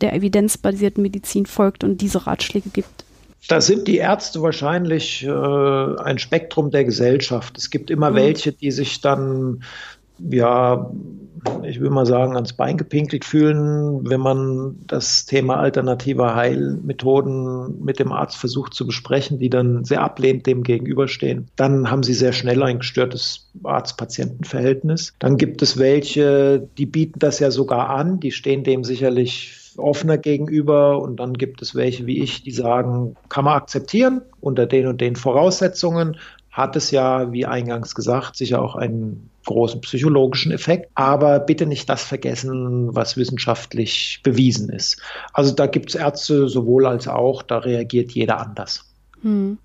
[0.00, 3.04] der evidenzbasierten Medizin folgt und diese Ratschläge gibt?
[3.46, 7.56] Da sind die Ärzte wahrscheinlich äh, ein Spektrum der Gesellschaft.
[7.56, 8.16] Es gibt immer mhm.
[8.16, 9.62] welche, die sich dann
[10.30, 10.90] ja
[11.64, 17.98] ich will mal sagen, ans Bein gepinkelt fühlen, wenn man das Thema alternativer Heilmethoden mit
[17.98, 21.48] dem Arzt versucht zu besprechen, die dann sehr ablehnend dem gegenüberstehen.
[21.56, 25.14] Dann haben sie sehr schnell ein gestörtes Arzt-Patienten-Verhältnis.
[25.18, 30.18] Dann gibt es welche, die bieten das ja sogar an, die stehen dem sicherlich offener
[30.18, 34.86] gegenüber und dann gibt es welche wie ich, die sagen, kann man akzeptieren unter den
[34.86, 36.16] und den Voraussetzungen,
[36.52, 40.90] hat es ja, wie eingangs gesagt, sicher auch einen großen psychologischen Effekt.
[40.94, 45.00] Aber bitte nicht das vergessen, was wissenschaftlich bewiesen ist.
[45.32, 48.84] Also da gibt es Ärzte sowohl als auch, da reagiert jeder anders.
[49.22, 49.58] Hm.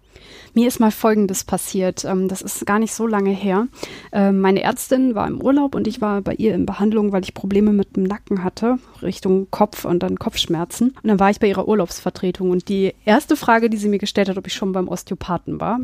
[0.57, 2.03] Mir ist mal Folgendes passiert.
[2.03, 3.67] Ähm, das ist gar nicht so lange her.
[4.11, 7.35] Ähm, meine Ärztin war im Urlaub und ich war bei ihr in Behandlung, weil ich
[7.35, 10.95] Probleme mit dem Nacken hatte, Richtung Kopf und dann Kopfschmerzen.
[11.03, 14.29] Und dann war ich bei ihrer Urlaubsvertretung und die erste Frage, die sie mir gestellt
[14.29, 15.79] hat, ob ich schon beim Osteopathen war.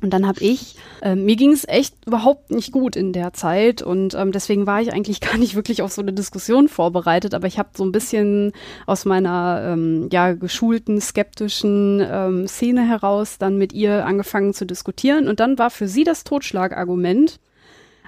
[0.00, 3.82] Und dann habe ich, äh, mir ging es echt überhaupt nicht gut in der Zeit
[3.82, 7.46] und ähm, deswegen war ich eigentlich gar nicht wirklich auf so eine Diskussion vorbereitet, aber
[7.46, 8.52] ich habe so ein bisschen
[8.86, 14.66] aus meiner ähm, ja geschulten skeptischen ähm, Szene heraus dann mit ihr ihr angefangen zu
[14.66, 17.40] diskutieren und dann war für sie das Totschlagargument,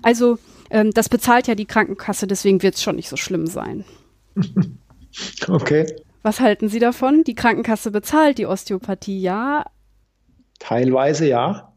[0.02, 0.38] also
[0.70, 3.84] ähm, das bezahlt ja die Krankenkasse, deswegen wird es schon nicht so schlimm sein.
[5.46, 5.86] Okay.
[6.22, 7.24] Was halten Sie davon?
[7.24, 9.64] Die Krankenkasse bezahlt die Osteopathie, ja.
[10.58, 11.72] Teilweise ja.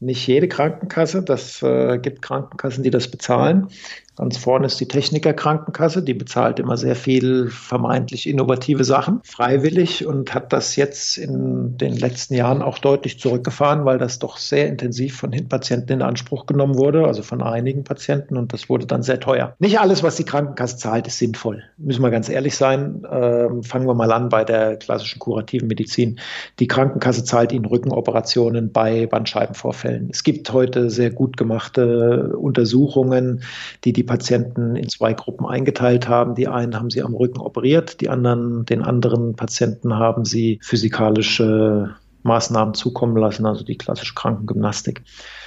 [0.00, 1.22] Nicht jede Krankenkasse.
[1.22, 3.68] Das äh, gibt Krankenkassen, die das bezahlen.
[4.16, 10.34] Ganz vorne ist die Technikerkrankenkasse, die bezahlt immer sehr viel vermeintlich innovative Sachen, freiwillig und
[10.34, 15.16] hat das jetzt in den letzten Jahren auch deutlich zurückgefahren, weil das doch sehr intensiv
[15.16, 19.18] von Patienten in Anspruch genommen wurde, also von einigen Patienten und das wurde dann sehr
[19.18, 19.56] teuer.
[19.58, 21.62] Nicht alles, was die Krankenkasse zahlt, ist sinnvoll.
[21.78, 23.06] Müssen wir ganz ehrlich sein.
[23.10, 26.20] Ähm, fangen wir mal an bei der klassischen kurativen Medizin.
[26.58, 30.10] Die Krankenkasse zahlt Ihnen Rückenoperationen bei Bandscheibenvorfällen.
[30.12, 33.42] Es gibt heute sehr gut gemachte Untersuchungen,
[33.84, 36.34] die die die Patienten in zwei Gruppen eingeteilt haben.
[36.34, 41.94] Die einen haben sie am Rücken operiert, die anderen, den anderen Patienten haben sie physikalische
[42.24, 45.02] Maßnahmen zukommen lassen, also die klassische Krankengymnastik.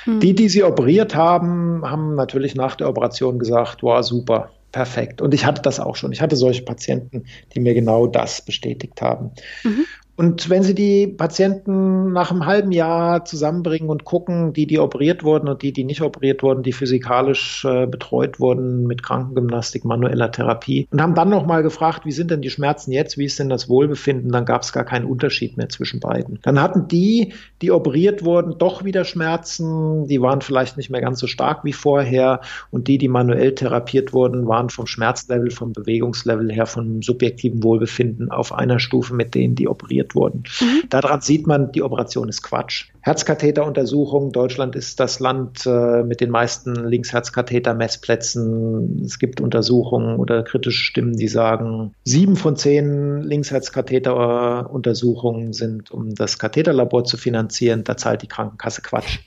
[0.06, 0.22] Hm.
[0.22, 5.22] Die, die sie operiert haben, haben natürlich nach der Operation gesagt, wow, super, perfekt.
[5.22, 6.14] Und ich hatte das auch schon.
[6.14, 9.32] Ich hatte solche Patienten, die mir genau das bestätigt haben.
[9.64, 9.86] Mhm.
[10.18, 15.24] Und wenn Sie die Patienten nach einem halben Jahr zusammenbringen und gucken, die, die operiert
[15.24, 20.32] wurden und die, die nicht operiert wurden, die physikalisch äh, betreut wurden mit Krankengymnastik, manueller
[20.32, 23.49] Therapie und haben dann nochmal gefragt, wie sind denn die Schmerzen jetzt, wie ist denn
[23.49, 26.39] das Wohlbefinden, dann gab es gar keinen Unterschied mehr zwischen beiden.
[26.43, 31.20] Dann hatten die, die operiert wurden, doch wieder Schmerzen, die waren vielleicht nicht mehr ganz
[31.20, 32.41] so stark wie vorher.
[32.72, 38.32] Und die, die manuell therapiert wurden, waren vom Schmerzlevel, vom Bewegungslevel her, vom subjektiven Wohlbefinden
[38.32, 40.43] auf einer Stufe mit denen, die operiert operiert wurden.
[40.62, 40.84] Mhm.
[40.89, 42.89] Daran sieht man, die Operation ist Quatsch.
[43.01, 44.32] Herzkatheteruntersuchung.
[44.32, 49.01] Deutschland ist das Land äh, mit den meisten Linksherzkatheter-Messplätzen.
[49.06, 56.39] Es gibt Untersuchungen oder kritische Stimmen, die sagen, sieben von zehn Linkscherzkatheter-Untersuchungen sind, um das
[56.39, 57.84] Katheterlabor zu finanzieren.
[57.84, 59.20] Da zahlt die Krankenkasse Quatsch.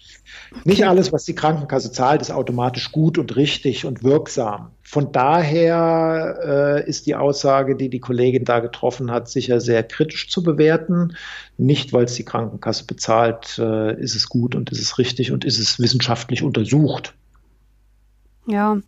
[0.64, 4.70] Nicht alles, was die Krankenkasse zahlt, ist automatisch gut und richtig und wirksam.
[4.82, 6.38] Von daher
[6.84, 11.16] äh, ist die Aussage, die die Kollegin da getroffen hat, sicher sehr kritisch zu bewerten.
[11.56, 15.44] Nicht, weil es die Krankenkasse bezahlt, äh, ist es gut und ist es richtig und
[15.44, 17.14] ist es wissenschaftlich untersucht.
[18.46, 18.78] Ja,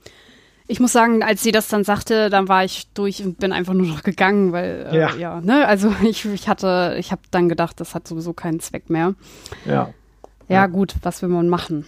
[0.70, 3.74] ich muss sagen, als sie das dann sagte, dann war ich durch und bin einfach
[3.74, 5.16] nur noch gegangen, weil äh, ja.
[5.16, 8.88] ja, ne, also ich, ich hatte, ich habe dann gedacht, das hat sowieso keinen Zweck
[8.88, 9.14] mehr.
[9.66, 9.92] Ja.
[10.50, 11.86] Ja, gut, was will man machen?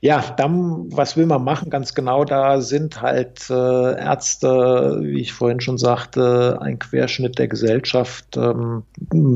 [0.00, 1.70] Ja, dann, was will man machen?
[1.70, 7.48] Ganz genau, da sind halt äh, Ärzte, wie ich vorhin schon sagte, ein Querschnitt der
[7.48, 8.36] Gesellschaft.
[8.36, 8.84] Ähm,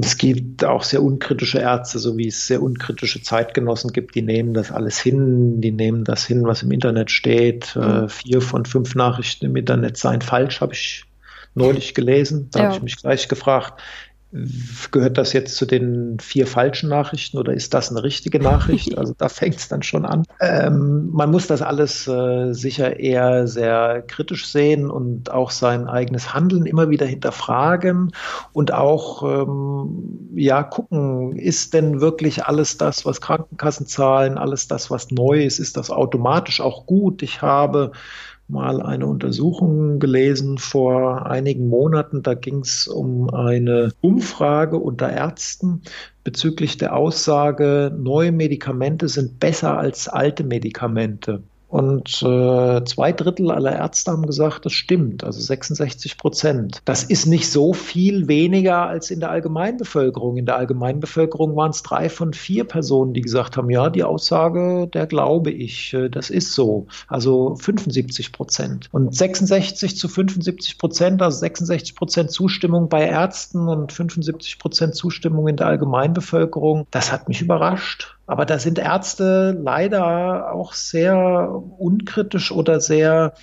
[0.01, 4.55] es gibt auch sehr unkritische Ärzte, so wie es sehr unkritische Zeitgenossen gibt, die nehmen
[4.55, 7.75] das alles hin, die nehmen das hin, was im Internet steht.
[7.75, 8.09] Äh, mhm.
[8.09, 11.05] Vier von fünf Nachrichten im Internet seien falsch, habe ich
[11.55, 12.49] neulich gelesen.
[12.53, 12.65] Da ja.
[12.67, 13.83] habe ich mich gleich gefragt,
[14.91, 18.97] Gehört das jetzt zu den vier falschen Nachrichten oder ist das eine richtige Nachricht?
[19.03, 20.25] Also da fängt es dann schon an.
[20.41, 26.35] Ähm, man muss das alles äh, sicher eher sehr kritisch sehen und auch sein eigenes
[26.35, 28.13] Handeln immer wieder hinterfragen
[28.53, 34.91] und auch ähm, ja gucken, ist denn wirklich alles das, was Krankenkassen zahlen, alles das,
[34.91, 37.23] was neu ist, ist das automatisch auch gut?
[37.23, 37.91] Ich habe
[38.53, 42.23] mal eine Untersuchung gelesen vor einigen Monaten.
[42.23, 45.83] Da ging es um eine Umfrage unter Ärzten
[46.23, 51.43] bezüglich der Aussage, neue Medikamente sind besser als alte Medikamente.
[51.73, 56.83] Und äh, zwei Drittel aller Ärzte haben gesagt, das stimmt, also 66 Prozent.
[56.85, 60.37] Das ist nicht so viel weniger als in der Allgemeinbevölkerung.
[60.37, 64.87] In der Allgemeinbevölkerung waren es drei von vier Personen, die gesagt haben, ja, die Aussage,
[64.93, 66.89] der glaube ich, äh, das ist so.
[67.09, 68.91] Also 75 Prozent.
[68.93, 75.49] Und 66 zu 75 Prozent, also 66 Prozent Zustimmung bei Ärzten und 75 Prozent Zustimmung
[75.49, 78.19] in der Allgemeinbevölkerung, das hat mich überrascht.
[78.27, 81.17] Aber da sind Ärzte leider auch sehr
[81.79, 83.35] unkritisch oder sehr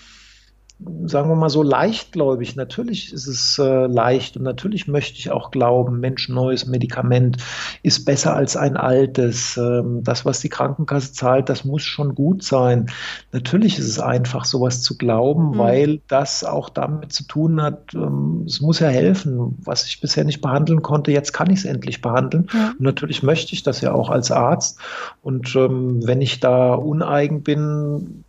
[1.05, 2.55] sagen wir mal so leichtgläubig.
[2.55, 7.37] Natürlich ist es äh, leicht und natürlich möchte ich auch glauben, Mensch, neues Medikament
[7.83, 9.57] ist besser als ein altes.
[9.57, 12.87] Ähm, das, was die Krankenkasse zahlt, das muss schon gut sein.
[13.33, 15.57] Natürlich ist es einfach, sowas zu glauben, mhm.
[15.57, 19.57] weil das auch damit zu tun hat, ähm, es muss ja helfen.
[19.63, 22.47] Was ich bisher nicht behandeln konnte, jetzt kann ich es endlich behandeln.
[22.53, 22.69] Ja.
[22.71, 24.79] Und natürlich möchte ich das ja auch als Arzt.
[25.21, 28.23] Und ähm, wenn ich da uneigen bin,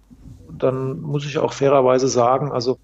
[0.62, 2.78] dann muss ich auch fairerweise sagen, also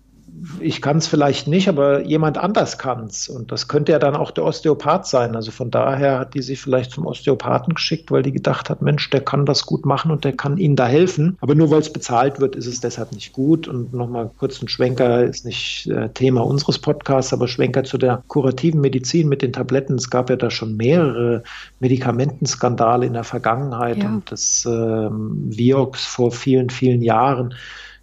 [0.61, 3.28] ich kann es vielleicht nicht, aber jemand anders kann es.
[3.28, 5.37] Und das könnte ja dann auch der Osteopath sein.
[5.37, 9.09] Also von daher hat die sich vielleicht zum Osteopathen geschickt, weil die gedacht hat, Mensch,
[9.11, 11.37] der kann das gut machen und der kann ihnen da helfen.
[11.41, 13.68] Aber nur weil es bezahlt wird, ist es deshalb nicht gut.
[13.68, 18.22] Und nochmal kurz ein Schwenker, ist nicht äh, Thema unseres Podcasts, aber Schwenker zu der
[18.28, 19.95] kurativen Medizin mit den Tabletten.
[19.95, 21.43] Es gab ja da schon mehrere
[21.80, 24.09] Medikamentenskandale in der Vergangenheit ja.
[24.09, 27.55] und das ähm, Vioxx vor vielen, vielen Jahren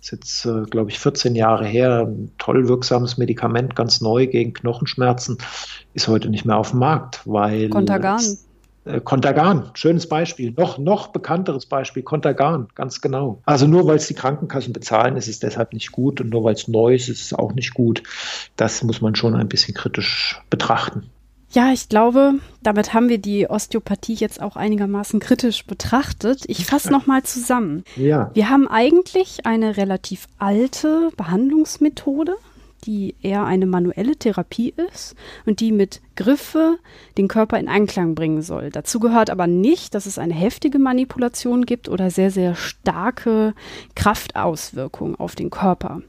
[0.03, 4.53] ist jetzt, äh, glaube ich, 14 Jahre her, ein toll wirksames Medikament, ganz neu gegen
[4.53, 5.37] Knochenschmerzen,
[5.93, 7.69] ist heute nicht mehr auf dem Markt, weil.
[7.69, 8.21] Contagan.
[8.83, 10.53] Äh, Contagan, schönes Beispiel.
[10.57, 13.41] Noch, noch bekannteres Beispiel, Contagan, ganz genau.
[13.45, 16.55] Also nur weil es die Krankenkassen bezahlen, ist es deshalb nicht gut und nur weil
[16.55, 18.03] es neu ist, ist es auch nicht gut.
[18.57, 21.09] Das muss man schon ein bisschen kritisch betrachten.
[21.53, 26.43] Ja, ich glaube, damit haben wir die Osteopathie jetzt auch einigermaßen kritisch betrachtet.
[26.47, 27.83] Ich fasse nochmal zusammen.
[27.95, 28.31] Ja.
[28.33, 32.35] Wir haben eigentlich eine relativ alte Behandlungsmethode,
[32.85, 36.79] die eher eine manuelle Therapie ist und die mit Griffe
[37.19, 38.71] den Körper in Einklang bringen soll.
[38.71, 43.53] Dazu gehört aber nicht, dass es eine heftige Manipulation gibt oder sehr, sehr starke
[43.95, 46.01] Kraftauswirkungen auf den Körper.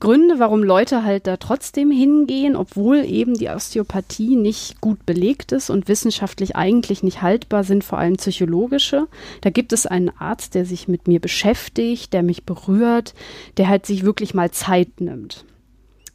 [0.00, 5.70] Gründe, warum Leute halt da trotzdem hingehen, obwohl eben die Osteopathie nicht gut belegt ist
[5.70, 9.08] und wissenschaftlich eigentlich nicht haltbar sind, vor allem psychologische.
[9.40, 13.14] Da gibt es einen Arzt, der sich mit mir beschäftigt, der mich berührt,
[13.56, 15.44] der halt sich wirklich mal Zeit nimmt.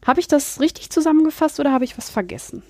[0.06, 2.64] Habe ich das richtig zusammengefasst oder habe ich was vergessen?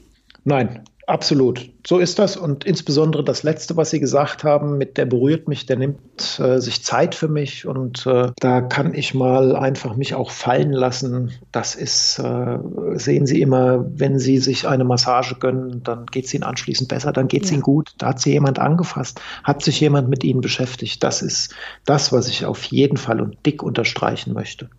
[0.43, 2.38] Nein, Absolut, so ist das.
[2.38, 6.62] Und insbesondere das Letzte, was Sie gesagt haben, mit der berührt mich, der nimmt äh,
[6.62, 11.32] sich Zeit für mich und äh, da kann ich mal einfach mich auch fallen lassen.
[11.51, 12.58] Das ist, äh,
[12.93, 17.12] sehen Sie immer, wenn Sie sich eine Massage gönnen, dann geht es Ihnen anschließend besser,
[17.12, 17.56] dann geht es ja.
[17.56, 17.93] Ihnen gut.
[17.97, 21.04] Da hat Sie jemand angefasst, hat sich jemand mit Ihnen beschäftigt.
[21.04, 24.70] Das ist das, was ich auf jeden Fall und dick unterstreichen möchte.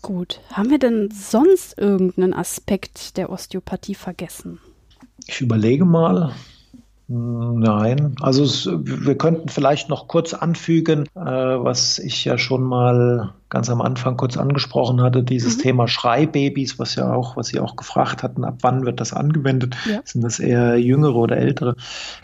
[0.00, 0.40] Gut.
[0.52, 4.60] Haben wir denn sonst irgendeinen Aspekt der Osteopathie vergessen?
[5.26, 6.34] Ich überlege mal.
[7.14, 13.34] Nein, also es, wir könnten vielleicht noch kurz anfügen, äh, was ich ja schon mal
[13.50, 15.60] ganz am Anfang kurz angesprochen hatte, dieses mhm.
[15.60, 19.76] Thema Schreibabys, was ja auch, was Sie auch gefragt hatten, ab wann wird das angewendet?
[19.86, 20.00] Ja.
[20.04, 21.76] Sind das eher jüngere oder ältere?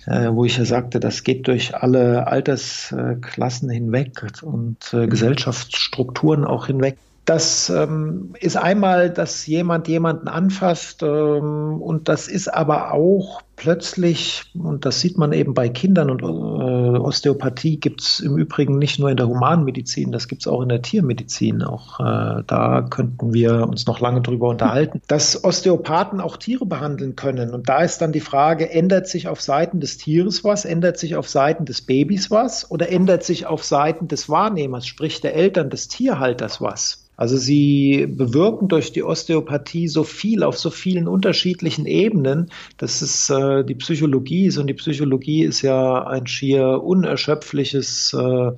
[0.07, 6.67] Äh, wo ich ja sagte, das geht durch alle Altersklassen hinweg und äh, Gesellschaftsstrukturen auch
[6.69, 6.97] hinweg.
[7.29, 14.45] Das ähm, ist einmal, dass jemand jemanden anfasst ähm, und das ist aber auch plötzlich,
[14.55, 18.99] und das sieht man eben bei Kindern und äh, Osteopathie gibt es im Übrigen nicht
[18.99, 21.63] nur in der Humanmedizin, das gibt es auch in der Tiermedizin.
[21.63, 27.17] Auch äh, da könnten wir uns noch lange drüber unterhalten, dass Osteopathen auch Tiere behandeln
[27.17, 27.51] können.
[27.51, 31.17] Und da ist dann die Frage, ändert sich auf Seiten des Tieres was, ändert sich
[31.17, 35.69] auf Seiten des Babys was oder ändert sich auf Seiten des Wahrnehmers, sprich der Eltern,
[35.69, 37.09] des Tierhalters was?
[37.19, 43.29] Also sie bewirken durch die Osteopathie so viel auf so vielen unterschiedlichen Ebenen, dass es
[43.29, 43.35] äh,
[43.65, 48.53] die Psychologie ist und die Psychologie ist ja ein schier unerschöpfliches äh,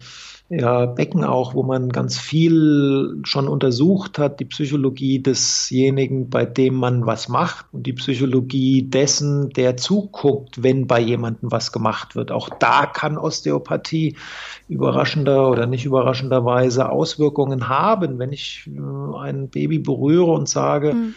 [0.52, 6.74] ja, Becken auch, wo man ganz viel schon untersucht hat, die Psychologie desjenigen, bei dem
[6.74, 12.32] man was macht und die Psychologie dessen, der zuguckt, wenn bei jemandem was gemacht wird.
[12.32, 14.16] Auch da kann Osteopathie
[14.68, 21.14] überraschender oder nicht überraschenderweise Auswirkungen haben, wenn ich äh, ein Baby berühre und sage, mhm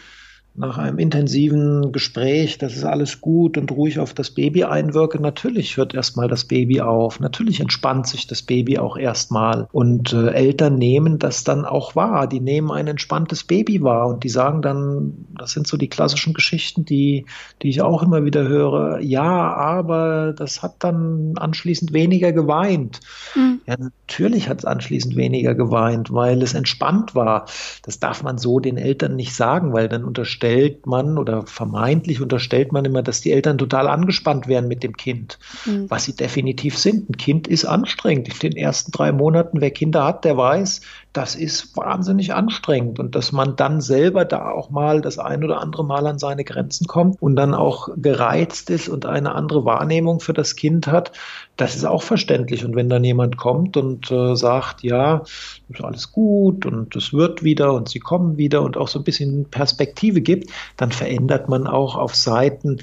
[0.56, 5.76] nach einem intensiven Gespräch, das ist alles gut und ruhig auf das Baby einwirke, natürlich
[5.76, 7.18] hört erstmal das Baby auf.
[7.18, 9.66] Natürlich entspannt sich das Baby auch erstmal.
[9.72, 12.28] Und äh, Eltern nehmen das dann auch wahr.
[12.28, 16.34] Die nehmen ein entspanntes Baby wahr und die sagen dann, das sind so die klassischen
[16.34, 17.26] Geschichten, die,
[17.62, 19.00] die ich auch immer wieder höre.
[19.00, 23.00] Ja, aber das hat dann anschließend weniger geweint.
[23.34, 23.60] Mhm.
[23.66, 27.46] Ja, natürlich hat es anschließend weniger geweint, weil es entspannt war.
[27.82, 32.20] Das darf man so den Eltern nicht sagen, weil dann unterstellt unterstellt man oder vermeintlich
[32.20, 35.90] unterstellt man immer, dass die Eltern total angespannt wären mit dem Kind, mhm.
[35.90, 37.08] was sie definitiv sind.
[37.08, 38.28] Ein Kind ist anstrengend.
[38.28, 40.82] In den ersten drei Monaten, wer Kinder hat, der weiß,
[41.14, 45.60] das ist wahnsinnig anstrengend und dass man dann selber da auch mal das ein oder
[45.60, 50.20] andere Mal an seine Grenzen kommt und dann auch gereizt ist und eine andere Wahrnehmung
[50.20, 51.12] für das Kind hat,
[51.56, 52.64] das ist auch verständlich.
[52.64, 55.22] Und wenn dann jemand kommt und äh, sagt, ja,
[55.68, 59.04] ist alles gut und es wird wieder und sie kommen wieder und auch so ein
[59.04, 62.78] bisschen Perspektive gibt, dann verändert man auch auf Seiten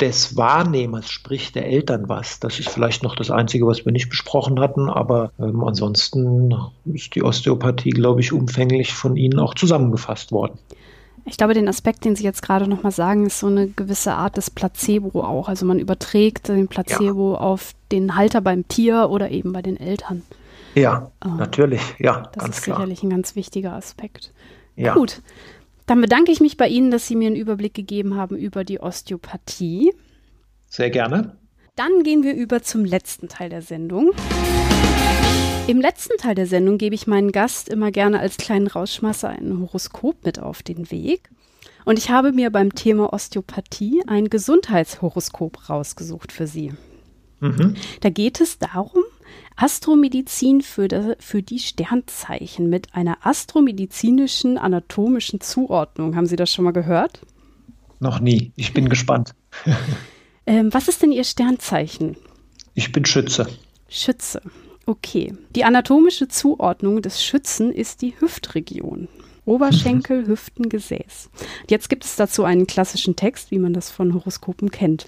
[0.00, 2.40] des Wahrnehmers, sprich der Eltern was.
[2.40, 6.54] Das ist vielleicht noch das Einzige, was wir nicht besprochen hatten, aber ähm, ansonsten
[6.84, 10.58] ist die Osteopathie, glaube ich, umfänglich von Ihnen auch zusammengefasst worden.
[11.26, 14.36] Ich glaube, den Aspekt, den Sie jetzt gerade nochmal sagen, ist so eine gewisse Art
[14.36, 15.48] des Placebo auch.
[15.48, 17.40] Also man überträgt den Placebo ja.
[17.40, 20.22] auf den Halter beim Tier oder eben bei den Eltern.
[20.74, 22.76] Ja, ähm, natürlich, ja, das ganz ist klar.
[22.76, 24.32] sicherlich ein ganz wichtiger Aspekt.
[24.76, 24.94] Ja.
[24.94, 25.22] Gut,
[25.86, 28.80] Dann bedanke ich mich bei Ihnen, dass Sie mir einen Überblick gegeben haben über die
[28.80, 29.92] Osteopathie.
[30.68, 31.36] Sehr gerne.
[31.76, 34.12] Dann gehen wir über zum letzten Teil der Sendung.
[35.66, 39.58] Im letzten Teil der Sendung gebe ich meinen Gast immer gerne als kleinen Rausschmasser ein
[39.58, 41.30] Horoskop mit auf den Weg.
[41.84, 46.72] Und ich habe mir beim Thema Osteopathie ein Gesundheitshoroskop rausgesucht für Sie.
[47.40, 47.74] Mhm.
[48.02, 49.02] Da geht es darum,
[49.56, 56.14] Astromedizin für, de, für die Sternzeichen mit einer astromedizinischen anatomischen Zuordnung.
[56.14, 57.20] Haben Sie das schon mal gehört?
[57.98, 58.52] Noch nie.
[58.54, 59.34] Ich bin gespannt.
[60.46, 62.16] ähm, was ist denn Ihr Sternzeichen?
[62.74, 63.46] Ich bin Schütze.
[63.88, 64.42] Schütze.
[64.86, 65.34] Okay.
[65.54, 69.08] Die anatomische Zuordnung des Schützen ist die Hüftregion.
[69.46, 71.30] Oberschenkel, Hüften, Gesäß.
[71.68, 75.06] Jetzt gibt es dazu einen klassischen Text, wie man das von Horoskopen kennt.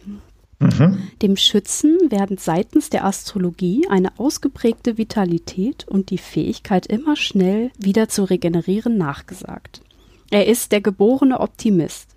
[0.59, 1.03] Mhm.
[1.21, 8.09] Dem Schützen werden seitens der Astrologie eine ausgeprägte Vitalität und die Fähigkeit, immer schnell wieder
[8.09, 9.83] zu regenerieren, nachgesagt.
[10.31, 12.09] Er ist der geborene Optimist.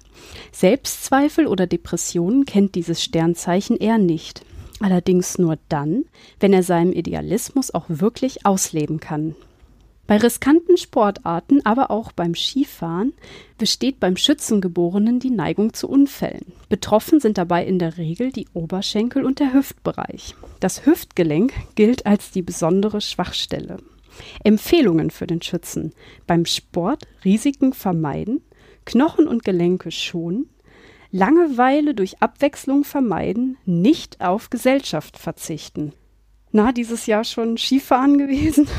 [0.51, 4.43] Selbstzweifel oder Depressionen kennt dieses Sternzeichen eher nicht.
[4.79, 6.05] Allerdings nur dann,
[6.39, 9.35] wenn er seinen Idealismus auch wirklich ausleben kann.
[10.09, 13.13] Bei riskanten Sportarten, aber auch beim Skifahren,
[13.59, 16.51] besteht beim Schützengeborenen die Neigung zu Unfällen.
[16.67, 20.33] Betroffen sind dabei in der Regel die Oberschenkel und der Hüftbereich.
[20.59, 23.77] Das Hüftgelenk gilt als die besondere Schwachstelle.
[24.43, 25.93] Empfehlungen für den Schützen.
[26.25, 28.41] Beim Sport Risiken vermeiden,
[28.89, 30.49] Knochen und Gelenke schonen,
[31.11, 35.93] Langeweile durch Abwechslung vermeiden, nicht auf Gesellschaft verzichten
[36.51, 38.67] na, dieses Jahr schon Skifahren gewesen?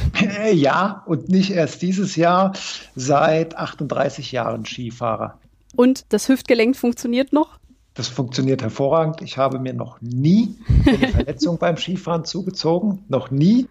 [0.53, 2.53] Ja, und nicht erst dieses Jahr,
[2.95, 5.39] seit 38 Jahren Skifahrer.
[5.77, 7.59] Und das Hüftgelenk funktioniert noch?
[7.95, 9.23] Das funktioniert hervorragend.
[9.23, 10.57] Ich habe mir noch nie
[10.87, 13.05] eine Verletzung beim Skifahren zugezogen.
[13.09, 13.69] Noch nie.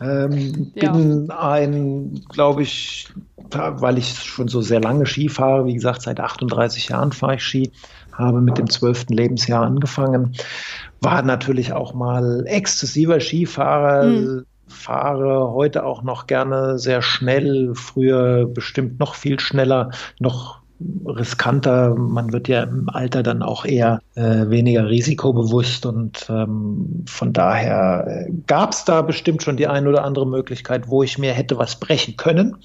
[0.00, 0.92] Ähm, ja.
[0.92, 3.08] Bin ein, glaube ich,
[3.50, 7.42] weil ich schon so sehr lange Ski fahre, wie gesagt, seit 38 Jahren fahre ich
[7.42, 7.70] Ski,
[8.12, 10.34] habe mit dem zwölften Lebensjahr angefangen,
[11.00, 14.44] war natürlich auch mal exzessiver Skifahrer, mhm.
[14.66, 20.60] fahre heute auch noch gerne sehr schnell, früher bestimmt noch viel schneller, noch
[21.06, 21.94] riskanter.
[21.94, 28.06] Man wird ja im Alter dann auch eher äh, weniger risikobewusst und ähm, von daher
[28.06, 31.58] äh, gab es da bestimmt schon die ein oder andere Möglichkeit, wo ich mir hätte
[31.58, 32.56] was brechen können.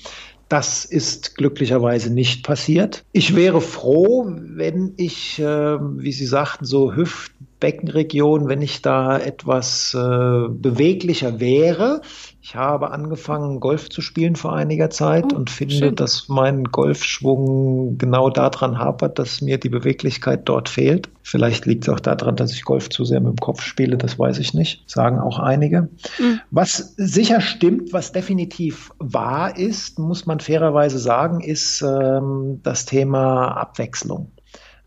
[0.49, 3.05] Das ist glücklicherweise nicht passiert.
[3.11, 5.43] Ich wäre froh, wenn ich, äh,
[5.79, 12.01] wie Sie sagten, so Hüftbeckenregion, wenn ich da etwas äh, beweglicher wäre.
[12.45, 15.95] Ich habe angefangen, Golf zu spielen vor einiger Zeit oh, und finde, schön.
[15.95, 21.07] dass mein Golfschwung genau daran hapert, dass mir die Beweglichkeit dort fehlt.
[21.21, 24.19] Vielleicht liegt es auch daran, dass ich Golf zu sehr mit dem Kopf spiele, das
[24.19, 25.83] weiß ich nicht, sagen auch einige.
[26.19, 26.41] Mhm.
[26.51, 33.53] Was sicher stimmt, was definitiv wahr ist, muss man fairerweise sagen, ist ähm, das Thema
[33.53, 34.33] Abwechslung.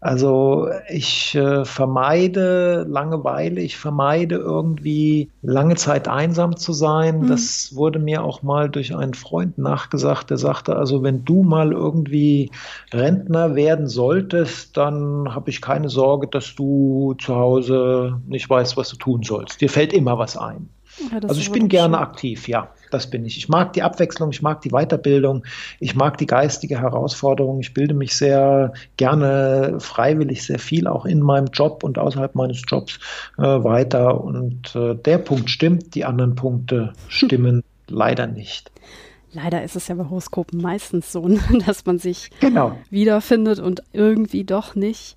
[0.00, 7.20] Also ich äh, vermeide Langeweile, ich vermeide irgendwie lange Zeit einsam zu sein.
[7.20, 7.26] Mhm.
[7.28, 11.72] Das wurde mir auch mal durch einen Freund nachgesagt, der sagte, also wenn du mal
[11.72, 12.50] irgendwie
[12.92, 18.90] Rentner werden solltest, dann habe ich keine Sorge, dass du zu Hause nicht weißt, was
[18.90, 19.60] du tun sollst.
[19.60, 20.68] Dir fällt immer was ein.
[20.98, 22.02] Ja, also ich bin gerne schön.
[22.02, 23.36] aktiv, ja das bin ich.
[23.36, 25.44] Ich mag die Abwechslung, ich mag die Weiterbildung,
[25.80, 27.60] ich mag die geistige Herausforderung.
[27.60, 32.62] Ich bilde mich sehr gerne freiwillig sehr viel auch in meinem Job und außerhalb meines
[32.66, 32.98] Jobs
[33.38, 34.20] äh, weiter.
[34.22, 38.70] Und äh, der Punkt stimmt, die anderen Punkte stimmen leider nicht.
[39.32, 41.28] Leider ist es ja bei Horoskopen meistens so,
[41.66, 42.76] dass man sich genau.
[42.90, 45.16] wiederfindet und irgendwie doch nicht.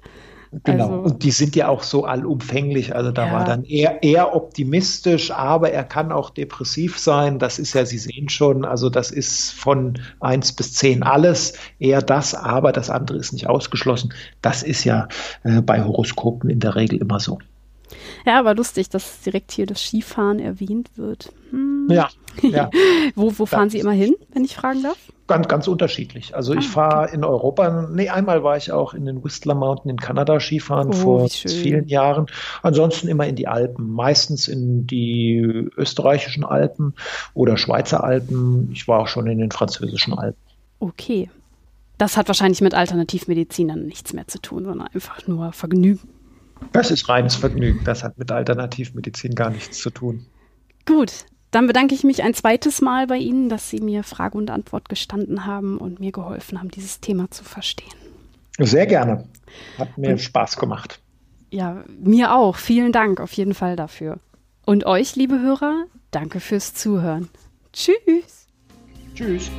[0.64, 0.84] Genau.
[0.84, 2.95] Also, und die sind ja auch so allumfänglich.
[2.95, 3.34] Also da ja.
[3.34, 7.38] war dann eher, eher optimistisch, aber er kann auch depressiv sein.
[7.38, 11.54] Das ist ja, Sie sehen schon, also das ist von eins bis zehn alles.
[11.78, 14.14] Eher das, aber das andere ist nicht ausgeschlossen.
[14.41, 15.08] Das ist ja
[15.43, 17.38] äh, bei Horoskopen in der Regel immer so.
[18.26, 21.32] Ja, aber lustig, dass direkt hier das Skifahren erwähnt wird.
[21.52, 21.88] Hm.
[21.89, 22.10] Ja.
[22.50, 22.70] ja.
[23.16, 24.98] wo, wo fahren Sie immer hin, wenn ich fragen darf?
[25.28, 26.36] Ganz, ganz unterschiedlich.
[26.36, 27.16] Also ah, ich fahre okay.
[27.16, 30.94] in Europa, nee, einmal war ich auch in den Whistler Mountain in Kanada Skifahren oh,
[30.94, 32.26] vor vielen Jahren.
[32.64, 35.38] Ansonsten immer in die Alpen, meistens in die
[35.78, 36.96] österreichischen Alpen
[37.34, 38.70] oder Schweizer Alpen.
[38.72, 40.40] Ich war auch schon in den französischen Alpen.
[40.80, 41.30] Okay.
[42.00, 46.08] Das hat wahrscheinlich mit Alternativmedizin dann nichts mehr zu tun, sondern einfach nur Vergnügen.
[46.72, 47.82] Das ist reines Vergnügen.
[47.84, 50.26] Das hat mit Alternativmedizin gar nichts zu tun.
[50.86, 54.52] Gut, dann bedanke ich mich ein zweites Mal bei Ihnen, dass Sie mir Frage und
[54.52, 57.93] Antwort gestanden haben und mir geholfen haben, dieses Thema zu verstehen.
[58.60, 59.26] Sehr gerne.
[59.78, 61.00] Hat mir und, Spaß gemacht.
[61.50, 62.58] Ja, mir auch.
[62.58, 64.20] Vielen Dank auf jeden Fall dafür.
[64.66, 67.30] Und euch, liebe Hörer, danke fürs Zuhören.
[67.74, 68.47] Tschüss.
[69.16, 69.50] Tschüss.